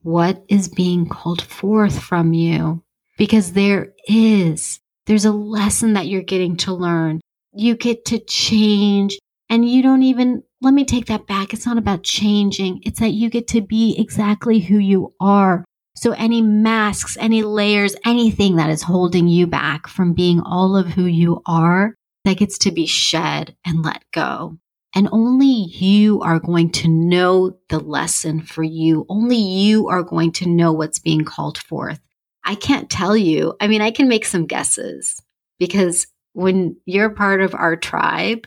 What 0.00 0.42
is 0.48 0.66
being 0.68 1.06
called 1.06 1.42
forth 1.42 2.00
from 2.00 2.32
you? 2.32 2.82
Because 3.18 3.52
there 3.52 3.92
is, 4.08 4.80
there's 5.04 5.26
a 5.26 5.30
lesson 5.30 5.92
that 5.92 6.06
you're 6.06 6.22
getting 6.22 6.56
to 6.58 6.72
learn. 6.72 7.20
You 7.52 7.76
get 7.76 8.04
to 8.06 8.18
change 8.18 9.18
and 9.48 9.68
you 9.68 9.82
don't 9.82 10.02
even, 10.02 10.42
let 10.60 10.74
me 10.74 10.84
take 10.84 11.06
that 11.06 11.26
back. 11.26 11.52
It's 11.52 11.66
not 11.66 11.78
about 11.78 12.02
changing. 12.02 12.80
It's 12.84 13.00
that 13.00 13.12
you 13.12 13.30
get 13.30 13.48
to 13.48 13.60
be 13.60 13.96
exactly 13.98 14.60
who 14.60 14.78
you 14.78 15.14
are 15.20 15.64
so 16.00 16.12
any 16.12 16.40
masks, 16.40 17.16
any 17.20 17.42
layers, 17.42 17.94
anything 18.06 18.56
that 18.56 18.70
is 18.70 18.82
holding 18.82 19.28
you 19.28 19.46
back 19.46 19.86
from 19.86 20.14
being 20.14 20.40
all 20.40 20.76
of 20.76 20.86
who 20.86 21.04
you 21.04 21.42
are, 21.44 21.94
that 22.24 22.38
gets 22.38 22.58
to 22.58 22.70
be 22.70 22.86
shed 22.86 23.54
and 23.66 23.82
let 23.82 24.02
go. 24.12 24.56
And 24.94 25.08
only 25.12 25.46
you 25.46 26.20
are 26.22 26.40
going 26.40 26.70
to 26.72 26.88
know 26.88 27.58
the 27.68 27.78
lesson 27.78 28.40
for 28.40 28.62
you. 28.62 29.06
Only 29.08 29.36
you 29.36 29.88
are 29.88 30.02
going 30.02 30.32
to 30.32 30.48
know 30.48 30.72
what's 30.72 30.98
being 30.98 31.24
called 31.24 31.58
forth. 31.58 32.00
I 32.44 32.54
can't 32.54 32.90
tell 32.90 33.16
you. 33.16 33.54
I 33.60 33.68
mean, 33.68 33.82
I 33.82 33.90
can 33.90 34.08
make 34.08 34.24
some 34.24 34.46
guesses 34.46 35.20
because 35.58 36.06
when 36.32 36.76
you're 36.84 37.10
part 37.10 37.40
of 37.40 37.54
our 37.54 37.76
tribe, 37.76 38.46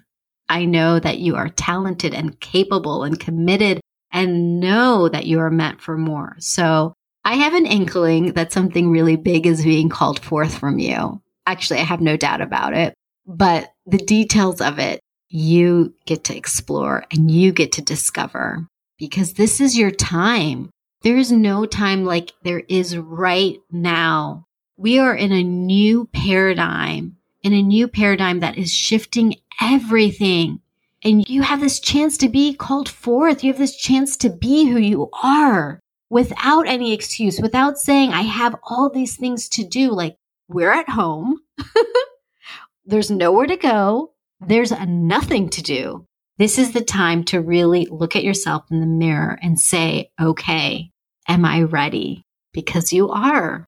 I 0.49 0.65
know 0.65 0.99
that 0.99 1.19
you 1.19 1.35
are 1.35 1.49
talented 1.49 2.13
and 2.13 2.39
capable 2.39 3.03
and 3.03 3.19
committed 3.19 3.79
and 4.11 4.59
know 4.59 5.09
that 5.09 5.25
you 5.25 5.39
are 5.39 5.49
meant 5.49 5.81
for 5.81 5.97
more. 5.97 6.35
So 6.39 6.93
I 7.25 7.35
have 7.35 7.53
an 7.53 7.65
inkling 7.65 8.33
that 8.33 8.51
something 8.51 8.89
really 8.89 9.15
big 9.15 9.47
is 9.47 9.63
being 9.63 9.89
called 9.89 10.19
forth 10.19 10.57
from 10.57 10.79
you. 10.79 11.21
Actually, 11.45 11.79
I 11.79 11.83
have 11.83 12.01
no 12.01 12.17
doubt 12.17 12.41
about 12.41 12.73
it, 12.73 12.93
but 13.25 13.71
the 13.85 13.97
details 13.97 14.61
of 14.61 14.79
it, 14.79 14.99
you 15.29 15.93
get 16.05 16.25
to 16.25 16.37
explore 16.37 17.05
and 17.11 17.31
you 17.31 17.51
get 17.51 17.71
to 17.73 17.81
discover 17.81 18.67
because 18.99 19.33
this 19.33 19.59
is 19.59 19.77
your 19.77 19.91
time. 19.91 20.69
There 21.01 21.17
is 21.17 21.31
no 21.31 21.65
time 21.65 22.05
like 22.05 22.33
there 22.43 22.63
is 22.69 22.95
right 22.95 23.57
now. 23.71 24.45
We 24.77 24.99
are 24.99 25.15
in 25.15 25.31
a 25.31 25.43
new 25.43 26.05
paradigm, 26.13 27.17
in 27.43 27.53
a 27.53 27.61
new 27.61 27.87
paradigm 27.87 28.39
that 28.39 28.57
is 28.57 28.73
shifting 28.73 29.35
everything. 29.61 30.59
And 31.03 31.27
you 31.27 31.41
have 31.41 31.59
this 31.59 31.79
chance 31.79 32.17
to 32.19 32.29
be 32.29 32.53
called 32.53 32.87
forth. 32.87 33.43
You 33.43 33.51
have 33.51 33.59
this 33.59 33.75
chance 33.75 34.15
to 34.17 34.29
be 34.29 34.65
who 34.65 34.79
you 34.79 35.09
are 35.21 35.79
without 36.09 36.67
any 36.67 36.93
excuse, 36.93 37.39
without 37.41 37.77
saying, 37.77 38.11
I 38.11 38.21
have 38.21 38.55
all 38.63 38.89
these 38.89 39.17
things 39.17 39.49
to 39.49 39.63
do. 39.65 39.91
Like, 39.91 40.15
we're 40.47 40.71
at 40.71 40.89
home. 40.89 41.39
There's 42.85 43.11
nowhere 43.11 43.47
to 43.47 43.57
go. 43.57 44.13
There's 44.39 44.71
nothing 44.71 45.49
to 45.49 45.61
do. 45.61 46.05
This 46.37 46.57
is 46.57 46.71
the 46.71 46.83
time 46.83 47.23
to 47.25 47.41
really 47.41 47.87
look 47.89 48.15
at 48.15 48.23
yourself 48.23 48.65
in 48.71 48.79
the 48.79 48.85
mirror 48.85 49.37
and 49.41 49.59
say, 49.59 50.11
okay, 50.19 50.91
am 51.27 51.45
I 51.45 51.63
ready? 51.63 52.25
Because 52.53 52.91
you 52.91 53.09
are. 53.09 53.65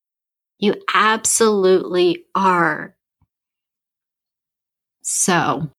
You 0.57 0.75
absolutely 0.93 2.25
are. 2.33 2.94
So, 5.07 5.69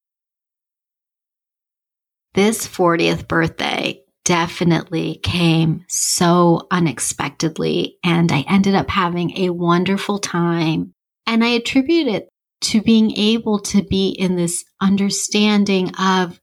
this 2.34 2.64
40th 2.64 3.26
birthday 3.26 4.04
definitely 4.24 5.18
came 5.20 5.84
so 5.88 6.68
unexpectedly. 6.70 7.98
And 8.04 8.30
I 8.30 8.44
ended 8.48 8.76
up 8.76 8.88
having 8.88 9.36
a 9.36 9.50
wonderful 9.50 10.20
time. 10.20 10.92
And 11.26 11.42
I 11.42 11.48
attribute 11.48 12.06
it 12.06 12.28
to 12.62 12.80
being 12.80 13.10
able 13.16 13.58
to 13.60 13.82
be 13.82 14.10
in 14.10 14.36
this 14.36 14.64
understanding 14.80 15.90
of 15.96 16.40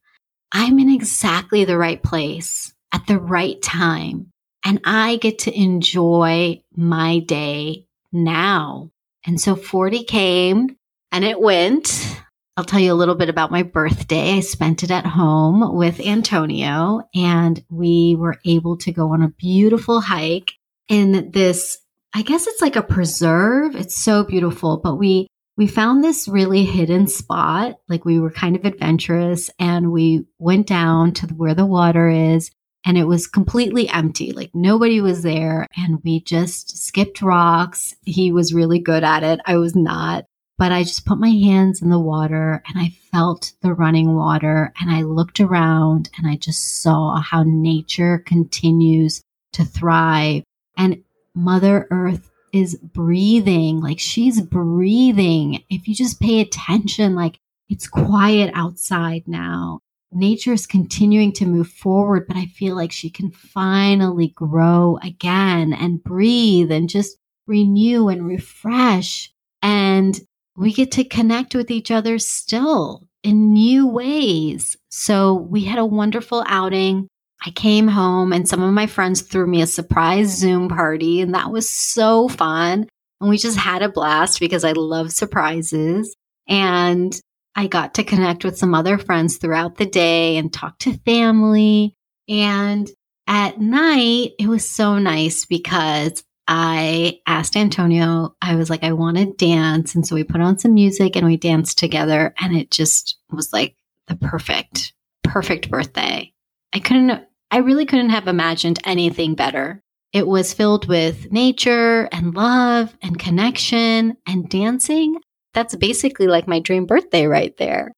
I'm 0.51 0.77
in 0.77 0.89
exactly 0.89 1.63
the 1.63 1.77
right 1.77 2.03
place 2.03 2.73
at 2.91 3.07
the 3.07 3.17
right 3.17 3.61
time. 3.61 4.29
And 4.65 4.81
I 4.83 5.15
get 5.17 5.39
to 5.39 5.57
enjoy 5.57 6.61
my 6.75 7.19
day 7.19 7.87
now. 8.11 8.89
And 9.25 9.39
so 9.39 9.55
40 9.55 10.03
came 10.03 10.75
and 11.13 11.23
it 11.23 11.39
went. 11.39 12.19
I'll 12.55 12.63
tell 12.63 12.79
you 12.79 12.93
a 12.93 12.95
little 12.95 13.15
bit 13.15 13.29
about 13.29 13.49
my 13.49 13.63
birthday. 13.63 14.33
I 14.33 14.41
spent 14.41 14.83
it 14.83 14.91
at 14.91 15.07
home 15.07 15.75
with 15.75 15.99
Antonio 15.99 17.01
and 17.15 17.63
we 17.71 18.15
were 18.15 18.39
able 18.45 18.77
to 18.77 18.91
go 18.91 19.13
on 19.13 19.23
a 19.23 19.29
beautiful 19.29 20.01
hike 20.01 20.51
in 20.87 21.31
this, 21.31 21.79
I 22.13 22.21
guess 22.21 22.45
it's 22.45 22.61
like 22.61 22.75
a 22.75 22.83
preserve. 22.83 23.75
It's 23.75 23.97
so 23.97 24.23
beautiful, 24.23 24.77
but 24.77 24.97
we, 24.97 25.25
we 25.57 25.65
found 25.65 26.03
this 26.03 26.27
really 26.27 26.63
hidden 26.63 27.07
spot. 27.07 27.79
Like 27.89 28.05
we 28.05 28.19
were 28.19 28.29
kind 28.29 28.55
of 28.55 28.65
adventurous 28.65 29.49
and 29.57 29.91
we 29.91 30.27
went 30.37 30.67
down 30.67 31.13
to 31.13 31.27
where 31.27 31.55
the 31.55 31.65
water 31.65 32.07
is 32.07 32.51
and 32.85 32.99
it 32.99 33.05
was 33.05 33.25
completely 33.25 33.89
empty. 33.89 34.31
Like 34.31 34.51
nobody 34.53 35.01
was 35.01 35.23
there 35.23 35.65
and 35.75 36.01
we 36.03 36.21
just 36.21 36.77
skipped 36.85 37.23
rocks. 37.23 37.95
He 38.03 38.31
was 38.31 38.53
really 38.53 38.77
good 38.77 39.03
at 39.03 39.23
it. 39.23 39.39
I 39.43 39.57
was 39.57 39.75
not. 39.75 40.25
But 40.57 40.71
I 40.71 40.83
just 40.83 41.05
put 41.05 41.19
my 41.19 41.31
hands 41.31 41.81
in 41.81 41.89
the 41.89 41.99
water 41.99 42.63
and 42.67 42.79
I 42.79 42.89
felt 43.11 43.53
the 43.61 43.73
running 43.73 44.15
water 44.15 44.71
and 44.79 44.91
I 44.91 45.01
looked 45.01 45.39
around 45.39 46.09
and 46.17 46.27
I 46.27 46.35
just 46.35 46.81
saw 46.81 47.19
how 47.19 47.43
nature 47.43 48.19
continues 48.19 49.21
to 49.53 49.65
thrive 49.65 50.43
and 50.77 51.03
Mother 51.35 51.87
Earth 51.89 52.29
is 52.51 52.75
breathing. 52.75 53.81
Like 53.81 53.99
she's 53.99 54.41
breathing. 54.41 55.63
If 55.69 55.87
you 55.87 55.95
just 55.95 56.21
pay 56.21 56.39
attention, 56.39 57.15
like 57.15 57.39
it's 57.69 57.87
quiet 57.87 58.51
outside 58.53 59.23
now. 59.27 59.79
Nature 60.11 60.53
is 60.53 60.67
continuing 60.67 61.31
to 61.33 61.47
move 61.47 61.67
forward, 61.67 62.27
but 62.27 62.37
I 62.37 62.45
feel 62.45 62.75
like 62.75 62.91
she 62.91 63.09
can 63.09 63.31
finally 63.31 64.27
grow 64.27 64.99
again 65.01 65.73
and 65.73 66.03
breathe 66.03 66.71
and 66.71 66.87
just 66.87 67.17
renew 67.47 68.09
and 68.09 68.27
refresh. 68.27 69.33
And 69.63 70.19
we 70.55 70.73
get 70.73 70.91
to 70.93 71.03
connect 71.03 71.55
with 71.55 71.71
each 71.71 71.91
other 71.91 72.19
still 72.19 73.07
in 73.23 73.53
new 73.53 73.87
ways. 73.87 74.75
So 74.89 75.33
we 75.33 75.63
had 75.63 75.79
a 75.79 75.85
wonderful 75.85 76.43
outing. 76.47 77.07
I 77.45 77.49
came 77.51 77.87
home 77.87 78.31
and 78.31 78.47
some 78.47 78.61
of 78.61 78.73
my 78.73 78.87
friends 78.87 79.21
threw 79.21 79.47
me 79.47 79.61
a 79.61 79.67
surprise 79.67 80.37
Zoom 80.37 80.69
party, 80.69 81.21
and 81.21 81.33
that 81.33 81.51
was 81.51 81.69
so 81.69 82.27
fun. 82.27 82.87
And 83.19 83.29
we 83.29 83.37
just 83.37 83.57
had 83.57 83.81
a 83.81 83.89
blast 83.89 84.39
because 84.39 84.63
I 84.63 84.73
love 84.73 85.11
surprises. 85.11 86.15
And 86.47 87.17
I 87.55 87.67
got 87.67 87.93
to 87.95 88.03
connect 88.03 88.43
with 88.43 88.57
some 88.57 88.73
other 88.73 88.97
friends 88.97 89.37
throughout 89.37 89.77
the 89.77 89.85
day 89.85 90.37
and 90.37 90.51
talk 90.51 90.79
to 90.79 90.97
family. 91.05 91.95
And 92.27 92.89
at 93.27 93.59
night, 93.59 94.31
it 94.39 94.47
was 94.47 94.69
so 94.69 94.97
nice 94.99 95.45
because 95.45 96.23
I 96.47 97.19
asked 97.25 97.55
Antonio, 97.55 98.35
I 98.41 98.55
was 98.55 98.69
like, 98.69 98.83
I 98.83 98.91
want 98.91 99.17
to 99.17 99.31
dance. 99.33 99.95
And 99.95 100.05
so 100.05 100.15
we 100.15 100.23
put 100.23 100.41
on 100.41 100.59
some 100.59 100.73
music 100.73 101.15
and 101.15 101.25
we 101.25 101.37
danced 101.37 101.77
together. 101.77 102.33
And 102.39 102.55
it 102.55 102.69
just 102.69 103.17
was 103.31 103.53
like 103.53 103.75
the 104.07 104.15
perfect, 104.15 104.93
perfect 105.23 105.69
birthday. 105.69 106.33
I 106.73 106.79
couldn't, 106.79 107.23
I 107.51 107.57
really 107.57 107.85
couldn't 107.85 108.09
have 108.09 108.27
imagined 108.27 108.79
anything 108.83 109.35
better. 109.35 109.81
It 110.11 110.27
was 110.27 110.53
filled 110.53 110.87
with 110.87 111.31
nature 111.31 112.07
and 112.11 112.35
love 112.35 112.95
and 113.01 113.17
connection 113.17 114.17
and 114.27 114.49
dancing. 114.49 115.19
That's 115.53 115.75
basically 115.75 116.27
like 116.27 116.47
my 116.47 116.59
dream 116.59 116.85
birthday 116.85 117.25
right 117.25 117.55
there. 117.57 117.93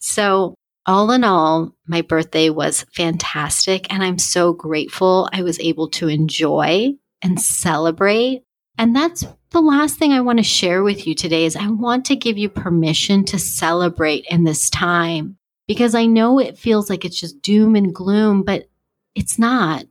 So, 0.00 0.54
all 0.86 1.10
in 1.10 1.22
all, 1.22 1.74
my 1.86 2.00
birthday 2.00 2.48
was 2.48 2.86
fantastic, 2.94 3.92
and 3.92 4.02
I'm 4.02 4.18
so 4.18 4.54
grateful 4.54 5.28
I 5.34 5.42
was 5.42 5.60
able 5.60 5.90
to 5.90 6.08
enjoy 6.08 6.94
and 7.22 7.40
celebrate. 7.40 8.44
And 8.76 8.94
that's 8.94 9.26
the 9.50 9.60
last 9.60 9.98
thing 9.98 10.12
I 10.12 10.20
want 10.20 10.38
to 10.38 10.44
share 10.44 10.82
with 10.82 11.06
you 11.06 11.14
today 11.14 11.44
is 11.44 11.56
I 11.56 11.68
want 11.68 12.04
to 12.06 12.16
give 12.16 12.38
you 12.38 12.48
permission 12.48 13.24
to 13.26 13.38
celebrate 13.38 14.24
in 14.30 14.44
this 14.44 14.70
time 14.70 15.36
because 15.66 15.94
I 15.94 16.06
know 16.06 16.38
it 16.38 16.58
feels 16.58 16.88
like 16.88 17.04
it's 17.04 17.18
just 17.18 17.42
doom 17.42 17.76
and 17.76 17.94
gloom, 17.94 18.42
but 18.42 18.68
it's 19.14 19.38
not. 19.38 19.84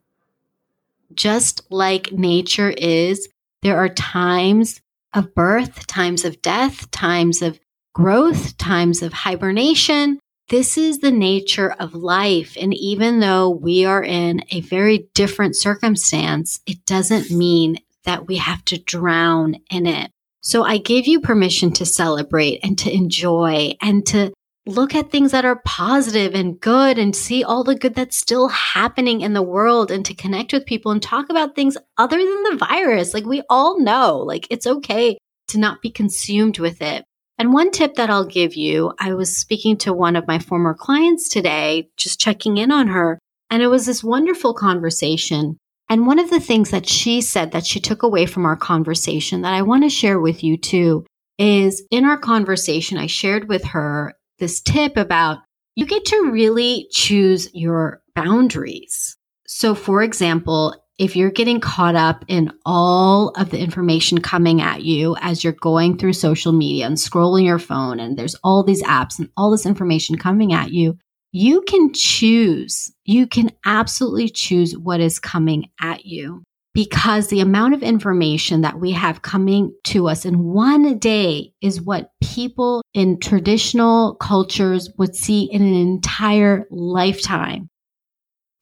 Just 1.13 1.61
like 1.69 2.11
nature 2.11 2.69
is, 2.69 3.27
there 3.61 3.77
are 3.77 3.89
times 3.89 4.81
of 5.13 5.33
birth, 5.33 5.87
times 5.87 6.23
of 6.23 6.41
death, 6.41 6.89
times 6.91 7.41
of 7.41 7.59
growth, 7.93 8.57
times 8.57 9.01
of 9.01 9.11
hibernation. 9.11 10.19
This 10.49 10.77
is 10.77 10.99
the 10.99 11.12
nature 11.12 11.71
of 11.71 11.93
life. 11.93 12.55
And 12.60 12.73
even 12.73 13.19
though 13.19 13.49
we 13.49 13.83
are 13.83 14.03
in 14.03 14.43
a 14.49 14.62
very 14.62 15.10
different 15.13 15.57
circumstance, 15.57 16.62
it 16.65 16.86
doesn't 16.86 17.31
mean 17.31 17.79
that 18.05 18.27
we 18.27 18.38
have 18.38 18.63
to 18.65 18.77
drown 18.77 19.57
in 19.69 19.86
it. 19.86 20.10
So 20.39 20.63
I 20.63 20.77
give 20.77 21.05
you 21.05 21.19
permission 21.19 21.73
to 21.73 21.86
celebrate 21.86 22.62
and 22.63 22.77
to 22.79 22.93
enjoy 22.93 23.75
and 23.81 24.05
to 24.07 24.31
look 24.65 24.95
at 24.95 25.12
things 25.12 25.31
that 25.31 25.43
are 25.43 25.62
positive 25.65 26.33
and 26.33 26.60
good 26.60 26.97
and 26.97 27.13
see 27.13 27.43
all 27.43 27.65
the 27.65 27.75
good 27.75 27.95
that's 27.95 28.15
still 28.15 28.47
happening 28.47 29.19
in 29.19 29.33
the 29.33 29.41
world 29.41 29.91
and 29.91 30.05
to 30.05 30.13
connect 30.13 30.53
with 30.53 30.65
people 30.65 30.93
and 30.93 31.03
talk 31.03 31.29
about 31.29 31.55
things 31.55 31.75
other 31.97 32.17
than 32.17 32.43
the 32.43 32.57
virus. 32.57 33.13
Like 33.13 33.25
we 33.25 33.41
all 33.49 33.81
know, 33.81 34.19
like 34.19 34.47
it's 34.49 34.67
okay 34.67 35.17
to 35.49 35.57
not 35.57 35.81
be 35.81 35.89
consumed 35.89 36.60
with 36.60 36.81
it. 36.81 37.03
And 37.39 37.54
one 37.54 37.71
tip 37.71 37.95
that 37.95 38.10
I'll 38.10 38.26
give 38.26 38.56
you, 38.56 38.93
I 39.00 39.13
was 39.13 39.38
speaking 39.38 39.78
to 39.78 39.93
one 39.93 40.15
of 40.15 40.28
my 40.28 40.39
former 40.39 40.73
clients 40.73 41.30
today, 41.30 41.89
just 41.95 42.19
checking 42.19 42.58
in 42.58 42.71
on 42.71 42.88
her, 42.88 43.19
and 43.50 43.62
it 43.62 43.67
was 43.67 43.86
this 43.86 44.04
wonderful 44.04 44.54
conversation. 44.54 45.58
And 45.89 46.08
one 46.08 46.19
of 46.19 46.30
the 46.30 46.39
things 46.39 46.71
that 46.71 46.88
she 46.88 47.21
said 47.21 47.52
that 47.52 47.65
she 47.65 47.80
took 47.80 48.04
away 48.04 48.26
from 48.26 48.45
our 48.45 48.58
conversation 48.58 49.41
that 49.41 49.54
I 49.54 49.62
want 49.62 49.84
to 49.84 49.89
share 49.89 50.19
with 50.19 50.43
you 50.43 50.58
too 50.58 51.06
is 51.38 51.86
in 51.91 52.04
our 52.04 52.17
conversation, 52.17 52.97
I 52.97 53.08
shared 53.08 53.47
with 53.47 53.63
her 53.65 54.13
this 54.39 54.60
tip 54.60 54.97
about 54.97 55.39
you 55.76 55.86
get 55.86 56.06
to 56.06 56.32
really 56.32 56.88
choose 56.91 57.50
your 57.54 58.02
boundaries. 58.15 59.15
So, 59.45 59.76
for 59.76 60.02
example, 60.02 60.76
if 60.97 61.15
you're 61.15 61.31
getting 61.31 61.60
caught 61.60 61.95
up 61.95 62.25
in 62.27 62.51
all 62.65 63.29
of 63.29 63.51
the 63.51 63.60
information 63.60 64.19
coming 64.19 64.62
at 64.62 64.83
you 64.83 65.15
as 65.21 65.43
you're 65.43 65.53
going 65.53 65.97
through 65.97 66.13
social 66.13 66.51
media 66.51 66.86
and 66.86 66.97
scrolling 66.97 67.45
your 67.45 67.60
phone, 67.60 67.99
and 67.99 68.17
there's 68.17 68.36
all 68.43 68.63
these 68.63 68.83
apps 68.83 69.19
and 69.19 69.29
all 69.38 69.51
this 69.51 69.65
information 69.65 70.17
coming 70.17 70.53
at 70.53 70.71
you, 70.71 70.97
you 71.31 71.62
can 71.62 71.93
choose. 71.93 72.91
You 73.05 73.27
can 73.27 73.51
absolutely 73.65 74.29
choose 74.29 74.75
what 74.77 74.99
is 74.99 75.19
coming 75.19 75.69
at 75.79 76.05
you 76.05 76.43
because 76.73 77.29
the 77.29 77.39
amount 77.41 77.73
of 77.73 77.81
information 77.81 78.62
that 78.62 78.79
we 78.79 78.91
have 78.91 79.23
coming 79.23 79.73
to 79.83 80.07
us 80.07 80.25
in 80.25 80.43
one 80.43 80.99
day 80.99 81.51
is 81.62 81.81
what 81.81 82.12
people 82.21 82.83
in 82.93 83.19
traditional 83.19 84.15
cultures 84.15 84.88
would 84.97 85.15
see 85.15 85.45
in 85.51 85.63
an 85.63 85.73
entire 85.73 86.67
lifetime. 86.69 87.67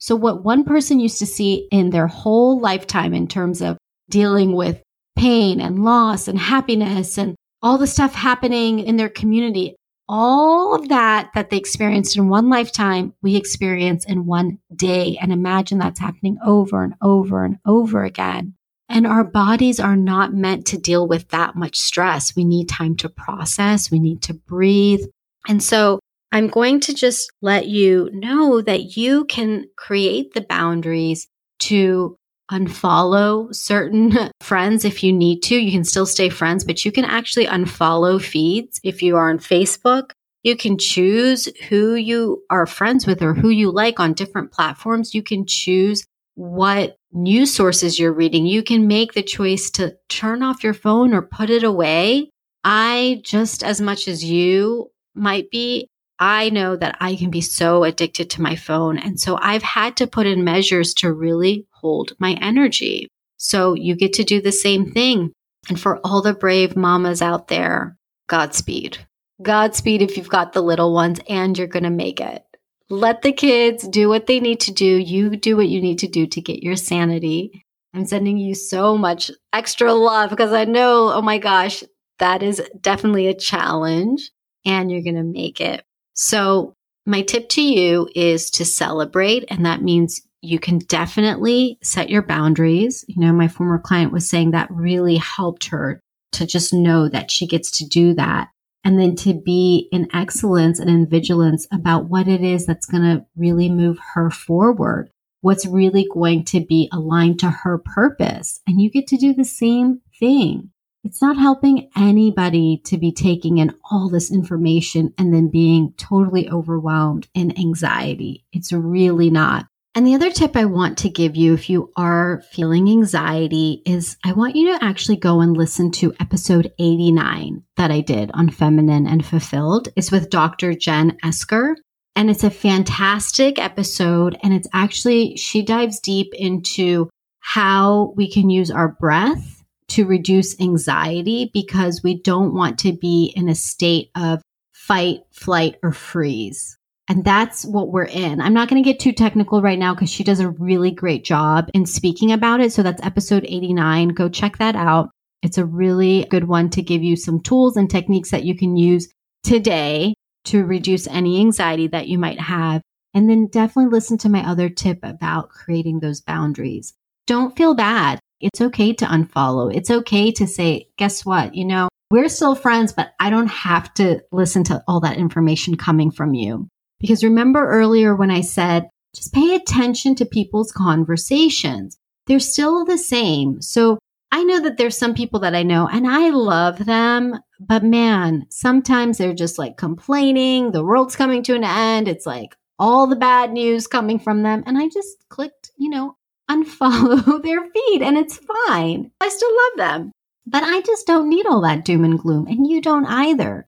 So, 0.06 0.16
what 0.16 0.44
one 0.44 0.66
person 0.66 1.00
used 1.00 1.18
to 1.18 1.26
see 1.26 1.68
in 1.72 1.90
their 1.90 2.06
whole 2.06 2.60
lifetime 2.60 3.16
in 3.16 3.28
terms 3.28 3.60
of 3.60 3.76
dealing 4.08 4.56
with 4.56 4.84
pain 5.18 5.60
and 5.60 5.84
loss 5.84 6.28
and 6.28 6.38
happiness 6.38 7.18
and 7.18 7.36
all 7.64 7.80
the 7.80 7.88
stuff 7.88 8.14
happening 8.14 8.78
in 8.78 8.98
their 8.98 9.10
community, 9.10 9.76
all 10.08 10.76
of 10.76 10.90
that 10.90 11.32
that 11.34 11.50
they 11.50 11.58
experienced 11.58 12.16
in 12.18 12.30
one 12.30 12.52
lifetime, 12.52 13.16
we 13.24 13.36
experience 13.36 14.06
in 14.06 14.28
one 14.28 14.60
day. 14.76 15.18
And 15.20 15.34
imagine 15.34 15.80
that's 15.80 16.00
happening 16.00 16.38
over 16.46 16.84
and 16.84 16.94
over 17.02 17.44
and 17.44 17.58
over 17.66 18.04
again. 18.04 18.54
And 18.88 19.08
our 19.08 19.24
bodies 19.24 19.80
are 19.80 19.98
not 19.98 20.36
meant 20.36 20.68
to 20.68 20.78
deal 20.78 21.08
with 21.08 21.30
that 21.30 21.56
much 21.56 21.78
stress. 21.78 22.36
We 22.36 22.44
need 22.44 22.70
time 22.70 22.96
to 22.98 23.10
process. 23.10 23.90
We 23.90 23.98
need 23.98 24.22
to 24.22 24.36
breathe. 24.36 25.02
And 25.48 25.64
so 25.64 26.00
I'm 26.36 26.50
going 26.50 26.82
to 26.82 26.94
just 26.94 27.32
let 27.42 27.68
you 27.70 28.10
know 28.12 28.60
that 28.60 28.98
you 28.98 29.24
can 29.24 29.68
create 29.78 30.34
the 30.34 30.42
boundaries 30.42 31.30
to 31.60 32.18
unfollow 32.52 33.56
certain 33.56 34.12
friends 34.42 34.84
if 34.84 35.02
you 35.02 35.14
need 35.14 35.44
to. 35.44 35.56
You 35.56 35.72
can 35.72 35.86
still 35.86 36.06
stay 36.06 36.28
friends, 36.28 36.66
but 36.66 36.84
you 36.84 36.92
can 36.92 37.06
actually 37.06 37.46
unfollow 37.46 38.22
feeds. 38.22 38.82
If 38.84 39.02
you 39.02 39.16
are 39.16 39.30
on 39.30 39.40
Facebook, 39.40 40.12
you 40.44 40.58
can 40.58 40.78
choose 40.78 41.48
who 41.70 41.96
you 41.96 42.44
are 42.50 42.66
friends 42.66 43.08
with 43.08 43.22
or 43.22 43.34
who 43.34 43.48
you 43.48 43.72
like 43.72 44.02
on 44.02 44.12
different 44.12 44.52
platforms. 44.52 45.16
You 45.16 45.24
can 45.24 45.46
choose 45.48 46.06
what 46.34 46.98
news 47.14 47.54
sources 47.54 47.98
you're 47.98 48.12
reading. 48.12 48.46
You 48.46 48.62
can 48.62 48.88
make 48.88 49.14
the 49.14 49.24
choice 49.24 49.70
to 49.72 49.96
turn 50.10 50.44
off 50.44 50.66
your 50.66 50.74
phone 50.74 51.14
or 51.14 51.22
put 51.22 51.50
it 51.50 51.64
away. 51.64 52.30
I, 52.66 53.22
just 53.24 53.64
as 53.64 53.80
much 53.80 54.10
as 54.10 54.22
you 54.22 54.92
might 55.16 55.50
be, 55.50 55.88
I 56.20 56.50
know 56.50 56.76
that 56.76 56.98
I 57.00 57.16
can 57.16 57.30
be 57.30 57.42
so 57.42 57.84
addicted 57.84 58.30
to 58.32 58.42
my 58.42 58.56
phone. 58.56 58.98
And 58.98 59.20
so 59.20 59.38
I've 59.42 59.64
had 59.64 59.98
to 59.98 60.08
put 60.08 60.28
in 60.28 60.44
measures 60.44 60.94
to 60.96 61.12
really 61.12 61.68
hold 61.72 62.14
my 62.20 62.38
energy. 62.42 63.10
So 63.38 63.74
you 63.74 63.96
get 63.96 64.14
to 64.14 64.24
do 64.24 64.42
the 64.42 64.52
same 64.52 64.92
thing. 64.92 65.34
And 65.70 65.80
for 65.80 66.00
all 66.04 66.22
the 66.22 66.34
brave 66.34 66.76
mamas 66.76 67.22
out 67.22 67.48
there, 67.48 67.98
Godspeed. 68.28 68.98
Godspeed 69.42 70.02
if 70.02 70.18
you've 70.18 70.30
got 70.30 70.54
the 70.54 70.62
little 70.62 70.94
ones 70.94 71.20
and 71.28 71.58
you're 71.58 71.68
going 71.68 71.84
to 71.84 71.90
make 71.90 72.22
it. 72.22 72.44
Let 72.90 73.22
the 73.22 73.34
kids 73.34 73.88
do 73.88 74.10
what 74.10 74.28
they 74.28 74.40
need 74.40 74.60
to 74.62 74.72
do. 74.72 74.86
You 74.86 75.36
do 75.36 75.58
what 75.58 75.68
you 75.68 75.82
need 75.82 76.00
to 76.00 76.08
do 76.08 76.28
to 76.28 76.42
get 76.42 76.64
your 76.64 76.76
sanity. 76.76 77.64
I'm 77.94 78.06
sending 78.06 78.38
you 78.38 78.56
so 78.56 78.98
much 78.98 79.32
extra 79.54 79.94
love 79.94 80.30
because 80.30 80.54
I 80.54 80.66
know, 80.66 81.12
oh 81.14 81.22
my 81.22 81.38
gosh, 81.38 81.84
that 82.20 82.44
is 82.44 82.62
definitely 82.82 83.28
a 83.28 83.34
challenge 83.34 84.32
and 84.66 84.92
you're 84.92 85.02
going 85.02 85.16
to 85.16 85.24
make 85.24 85.62
it. 85.62 85.85
So, 86.16 86.74
my 87.06 87.22
tip 87.22 87.50
to 87.50 87.62
you 87.62 88.10
is 88.16 88.50
to 88.52 88.66
celebrate. 88.66 89.46
And 89.50 89.66
that 89.66 89.84
means 89.84 90.22
you 90.42 90.60
can 90.60 90.80
definitely 90.80 91.78
set 91.84 92.10
your 92.10 92.24
boundaries. 92.24 93.06
You 93.08 93.22
know, 93.22 93.34
my 93.34 93.48
former 93.48 93.80
client 93.80 94.12
was 94.12 94.28
saying 94.28 94.52
that 94.52 94.72
really 94.72 95.18
helped 95.18 95.68
her 95.68 96.00
to 96.34 96.46
just 96.46 96.74
know 96.74 97.08
that 97.10 97.32
she 97.32 97.48
gets 97.48 97.72
to 97.78 97.86
do 97.88 98.14
that. 98.16 98.50
And 98.84 99.00
then 99.00 99.16
to 99.18 99.34
be 99.34 99.88
in 99.92 100.08
excellence 100.14 100.80
and 100.80 100.90
in 100.90 101.10
vigilance 101.10 101.68
about 101.72 102.08
what 102.08 102.28
it 102.28 102.42
is 102.42 102.68
that's 102.68 102.86
going 102.86 103.04
to 103.04 103.26
really 103.36 103.70
move 103.70 103.98
her 104.14 104.30
forward, 104.30 105.10
what's 105.42 105.66
really 105.66 106.08
going 106.12 106.44
to 106.46 106.60
be 106.64 106.88
aligned 106.94 107.40
to 107.40 107.50
her 107.50 107.80
purpose. 107.80 108.62
And 108.68 108.80
you 108.80 108.92
get 108.92 109.08
to 109.08 109.18
do 109.18 109.34
the 109.34 109.44
same 109.44 110.02
thing. 110.20 110.70
It's 111.06 111.22
not 111.22 111.38
helping 111.38 111.92
anybody 111.96 112.82
to 112.86 112.98
be 112.98 113.12
taking 113.12 113.60
in 113.60 113.76
all 113.92 114.10
this 114.10 114.32
information 114.32 115.14
and 115.20 115.32
then 115.32 115.50
being 115.50 115.94
totally 115.98 116.50
overwhelmed 116.50 117.28
in 117.36 117.56
anxiety. 117.60 118.44
It's 118.52 118.74
really 118.74 119.30
not. 119.30 119.68
And 119.94 120.08
the 120.08 120.16
other 120.16 120.32
tip 120.32 120.58
I 120.58 120.66
want 120.66 120.98
to 120.98 121.10
give 121.10 121.36
you 121.36 121.54
if 121.54 121.70
you 121.70 121.92
are 121.96 122.42
feeling 122.52 122.90
anxiety 122.90 123.84
is 123.86 124.18
I 124.26 124.34
want 124.34 124.56
you 124.56 124.74
to 124.74 124.84
actually 124.84 125.18
go 125.18 125.42
and 125.42 125.56
listen 125.56 125.92
to 125.92 126.16
episode 126.20 126.74
89 126.80 127.62
that 127.78 127.92
I 127.92 128.02
did 128.02 128.32
on 128.34 128.50
feminine 128.50 129.06
and 129.06 129.24
fulfilled. 129.24 129.90
It's 129.96 130.12
with 130.12 130.32
Dr. 130.32 130.74
Jen 130.74 131.18
Esker. 131.24 131.78
And 132.16 132.32
it's 132.32 132.44
a 132.44 132.50
fantastic 132.50 133.60
episode. 133.60 134.40
And 134.42 134.56
it's 134.56 134.68
actually, 134.74 135.38
she 135.38 135.62
dives 135.62 136.00
deep 136.00 136.34
into 136.34 137.12
how 137.42 138.12
we 138.18 138.30
can 138.30 138.50
use 138.50 138.72
our 138.72 138.88
breath 138.88 139.55
to 139.96 140.06
reduce 140.06 140.60
anxiety 140.60 141.50
because 141.54 142.04
we 142.04 142.22
don't 142.22 142.54
want 142.54 142.78
to 142.80 142.92
be 142.92 143.32
in 143.34 143.48
a 143.48 143.56
state 143.56 144.10
of 144.14 144.42
fight, 144.74 145.22
flight, 145.32 145.78
or 145.82 145.94
freeze. 145.94 146.78
And 147.08 147.24
that's 147.24 147.64
what 147.64 147.94
we're 147.94 148.04
in. 148.04 148.42
I'm 148.42 148.54
not 148.54 148.68
going 148.68 148.84
to 148.84 148.90
get 148.90 149.00
too 149.00 149.14
technical 149.14 149.62
right 149.62 149.80
now 149.80 149.94
because 149.94 150.10
she 150.10 150.26
does 150.26 150.42
a 150.42 150.50
really 150.50 150.92
great 150.92 151.24
job 151.24 151.70
in 151.74 151.86
speaking 151.86 152.34
about 152.34 152.60
it. 152.60 152.74
So 152.74 152.84
that's 152.84 153.02
episode 153.06 153.46
89. 153.48 154.10
Go 154.10 154.28
check 154.28 154.58
that 154.58 154.76
out. 154.76 155.12
It's 155.42 155.58
a 155.58 155.66
really 155.66 156.26
good 156.30 156.50
one 156.50 156.70
to 156.72 156.82
give 156.82 157.02
you 157.02 157.16
some 157.16 157.40
tools 157.40 157.78
and 157.78 157.90
techniques 157.90 158.32
that 158.32 158.44
you 158.44 158.54
can 158.54 158.76
use 158.76 159.08
today 159.44 160.14
to 160.46 160.66
reduce 160.66 161.08
any 161.08 161.40
anxiety 161.40 161.88
that 161.88 162.10
you 162.10 162.18
might 162.18 162.42
have. 162.42 162.82
And 163.14 163.30
then 163.30 163.48
definitely 163.48 163.92
listen 163.92 164.18
to 164.20 164.30
my 164.30 164.46
other 164.46 164.68
tip 164.68 165.00
about 165.04 165.50
creating 165.50 166.02
those 166.02 166.20
boundaries. 166.20 166.94
Don't 167.28 167.56
feel 167.56 167.76
bad. 167.76 168.20
It's 168.40 168.62
okay 168.62 168.94
to 168.94 169.06
unfollow. 169.06 169.74
It's 169.74 169.92
okay 169.92 170.32
to 170.34 170.48
say, 170.48 170.90
guess 170.98 171.26
what? 171.26 171.56
You 171.56 171.66
know, 171.66 171.90
we're 172.12 172.30
still 172.30 172.56
friends, 172.56 172.94
but 172.94 173.14
I 173.20 173.30
don't 173.30 173.50
have 173.50 173.94
to 173.96 174.22
listen 174.32 174.64
to 174.66 174.84
all 174.88 175.00
that 175.02 175.18
information 175.18 175.78
coming 175.78 176.12
from 176.12 176.34
you. 176.34 176.68
Because 177.00 177.24
remember 177.24 177.68
earlier 177.68 178.16
when 178.16 178.32
I 178.32 178.42
said, 178.42 178.90
just 179.16 179.34
pay 179.34 179.56
attention 179.56 180.16
to 180.16 180.26
people's 180.26 180.72
conversations. 180.72 181.98
They're 182.28 182.40
still 182.40 182.86
the 182.86 182.98
same. 182.98 183.62
So 183.62 184.00
I 184.32 184.44
know 184.44 184.60
that 184.62 184.78
there's 184.78 184.98
some 184.98 185.14
people 185.14 185.40
that 185.42 185.56
I 185.56 185.64
know 185.64 185.88
and 185.88 186.08
I 186.08 186.30
love 186.30 186.86
them, 186.86 187.36
but 187.60 187.84
man, 187.84 188.46
sometimes 188.50 189.18
they're 189.18 189.34
just 189.34 189.58
like 189.58 189.78
complaining, 189.78 190.72
the 190.72 190.84
world's 190.84 191.16
coming 191.16 191.44
to 191.44 191.56
an 191.56 191.64
end. 191.64 192.08
It's 192.08 192.26
like 192.26 192.56
all 192.78 193.08
the 193.08 193.16
bad 193.16 193.52
news 193.54 193.88
coming 193.88 194.20
from 194.20 194.44
them. 194.44 194.64
And 194.66 194.78
I 194.78 194.90
just 194.90 195.18
clicked, 195.30 195.72
you 195.78 195.90
know, 195.90 196.18
unfollow 196.50 197.42
their 197.44 197.64
feed 197.70 198.02
and 198.02 198.18
it's 198.18 198.40
fine. 198.68 199.12
I 199.22 199.30
still 199.30 199.52
love 199.52 199.78
them, 199.78 200.12
but 200.46 200.64
I 200.64 200.82
just 200.82 201.08
don't 201.08 201.30
need 201.30 201.46
all 201.46 201.62
that 201.62 201.86
doom 201.86 202.04
and 202.04 202.20
gloom. 202.20 202.48
And 202.48 202.68
you 202.68 202.82
don't 202.82 203.06
either. 203.06 203.68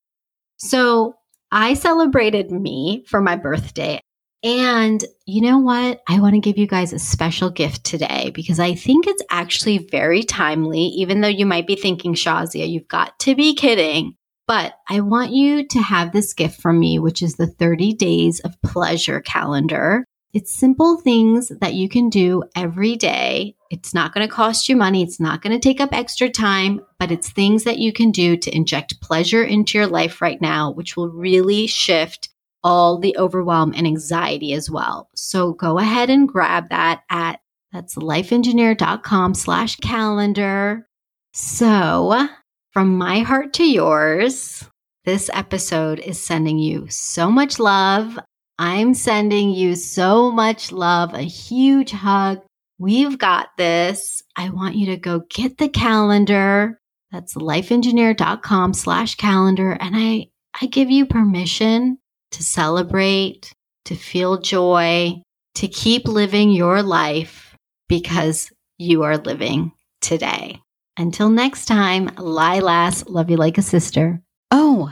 So 0.57 1.15
I 1.51 1.75
celebrated 1.75 2.51
me 2.51 3.05
for 3.07 3.21
my 3.21 3.35
birthday. 3.35 4.01
And 4.43 5.03
you 5.25 5.41
know 5.41 5.59
what? 5.59 6.01
I 6.07 6.19
want 6.19 6.35
to 6.35 6.39
give 6.39 6.57
you 6.57 6.67
guys 6.67 6.93
a 6.93 6.99
special 6.99 7.49
gift 7.49 7.83
today 7.83 8.31
because 8.33 8.59
I 8.59 8.75
think 8.75 9.07
it's 9.07 9.23
actually 9.29 9.79
very 9.79 10.23
timely, 10.23 10.81
even 10.81 11.21
though 11.21 11.27
you 11.27 11.45
might 11.45 11.67
be 11.67 11.75
thinking, 11.75 12.13
Shazia, 12.13 12.69
you've 12.69 12.87
got 12.87 13.17
to 13.19 13.35
be 13.35 13.55
kidding. 13.55 14.15
But 14.47 14.75
I 14.87 15.01
want 15.01 15.33
you 15.33 15.67
to 15.67 15.79
have 15.79 16.13
this 16.13 16.33
gift 16.33 16.61
from 16.61 16.79
me, 16.79 16.99
which 16.99 17.21
is 17.21 17.35
the 17.35 17.47
30 17.47 17.93
days 17.93 18.39
of 18.41 18.61
pleasure 18.61 19.19
calendar. 19.19 20.05
It's 20.33 20.53
simple 20.53 20.97
things 20.97 21.51
that 21.61 21.73
you 21.73 21.89
can 21.89 22.09
do 22.09 22.43
every 22.55 22.95
day. 22.95 23.55
It's 23.71 23.93
not 23.93 24.13
going 24.13 24.27
to 24.27 24.33
cost 24.33 24.69
you 24.69 24.75
money. 24.75 25.01
It's 25.01 25.19
not 25.19 25.41
going 25.41 25.53
to 25.53 25.59
take 25.59 25.81
up 25.81 25.93
extra 25.93 26.29
time, 26.29 26.81
but 26.99 27.11
it's 27.11 27.29
things 27.29 27.63
that 27.63 27.79
you 27.79 27.91
can 27.93 28.11
do 28.11 28.37
to 28.37 28.55
inject 28.55 29.01
pleasure 29.01 29.43
into 29.43 29.77
your 29.77 29.87
life 29.87 30.21
right 30.21 30.41
now, 30.41 30.71
which 30.71 30.95
will 30.95 31.09
really 31.09 31.67
shift 31.67 32.29
all 32.63 32.99
the 32.99 33.15
overwhelm 33.17 33.73
and 33.75 33.87
anxiety 33.87 34.53
as 34.53 34.69
well. 34.69 35.09
So 35.15 35.53
go 35.53 35.79
ahead 35.79 36.09
and 36.09 36.27
grab 36.27 36.69
that 36.69 37.03
at 37.09 37.39
that's 37.71 37.95
lifeengineer.com 37.95 39.33
slash 39.33 39.75
calendar. 39.77 40.87
So 41.33 42.27
from 42.71 42.97
my 42.97 43.19
heart 43.19 43.53
to 43.53 43.65
yours, 43.65 44.63
this 45.05 45.29
episode 45.33 45.99
is 45.99 46.21
sending 46.21 46.59
you 46.59 46.87
so 46.89 47.29
much 47.29 47.59
love. 47.59 48.17
I'm 48.60 48.93
sending 48.93 49.52
you 49.52 49.76
so 49.76 50.32
much 50.32 50.72
love, 50.72 51.13
a 51.13 51.22
huge 51.22 51.91
hug. 51.91 52.41
We've 52.80 53.17
got 53.17 53.50
this. 53.58 54.24
I 54.36 54.50
want 54.50 54.76
you 54.76 54.88
to 54.88 54.98
go 54.98 55.22
get 55.30 55.58
the 55.58 55.70
calendar. 55.70 56.80
That's 57.12 57.36
lifeengineer.com 57.36 58.74
slash 58.74 59.15
calendar. 59.15 59.78
And 59.80 59.96
I, 59.96 60.28
I 60.60 60.65
give 60.65 60.89
you 60.89 61.06
permission 61.06 61.98
to 62.32 62.43
celebrate, 62.43 63.54
to 63.86 63.96
feel 63.96 64.39
joy, 64.39 65.22
to 65.56 65.67
keep 65.67 66.08
living 66.08 66.52
your 66.52 66.82
life 66.84 67.56
because 67.88 68.52
you 68.78 69.04
are 69.04 69.17
living 69.17 69.72
today. 70.02 70.62
Until 70.98 71.30
next 71.30 71.65
time, 71.65 72.10
Lilas, 72.10 73.08
love 73.08 73.30
you 73.30 73.38
like 73.38 73.58
a 73.58 73.63
sister. 73.63 74.22
Oh, 74.52 74.91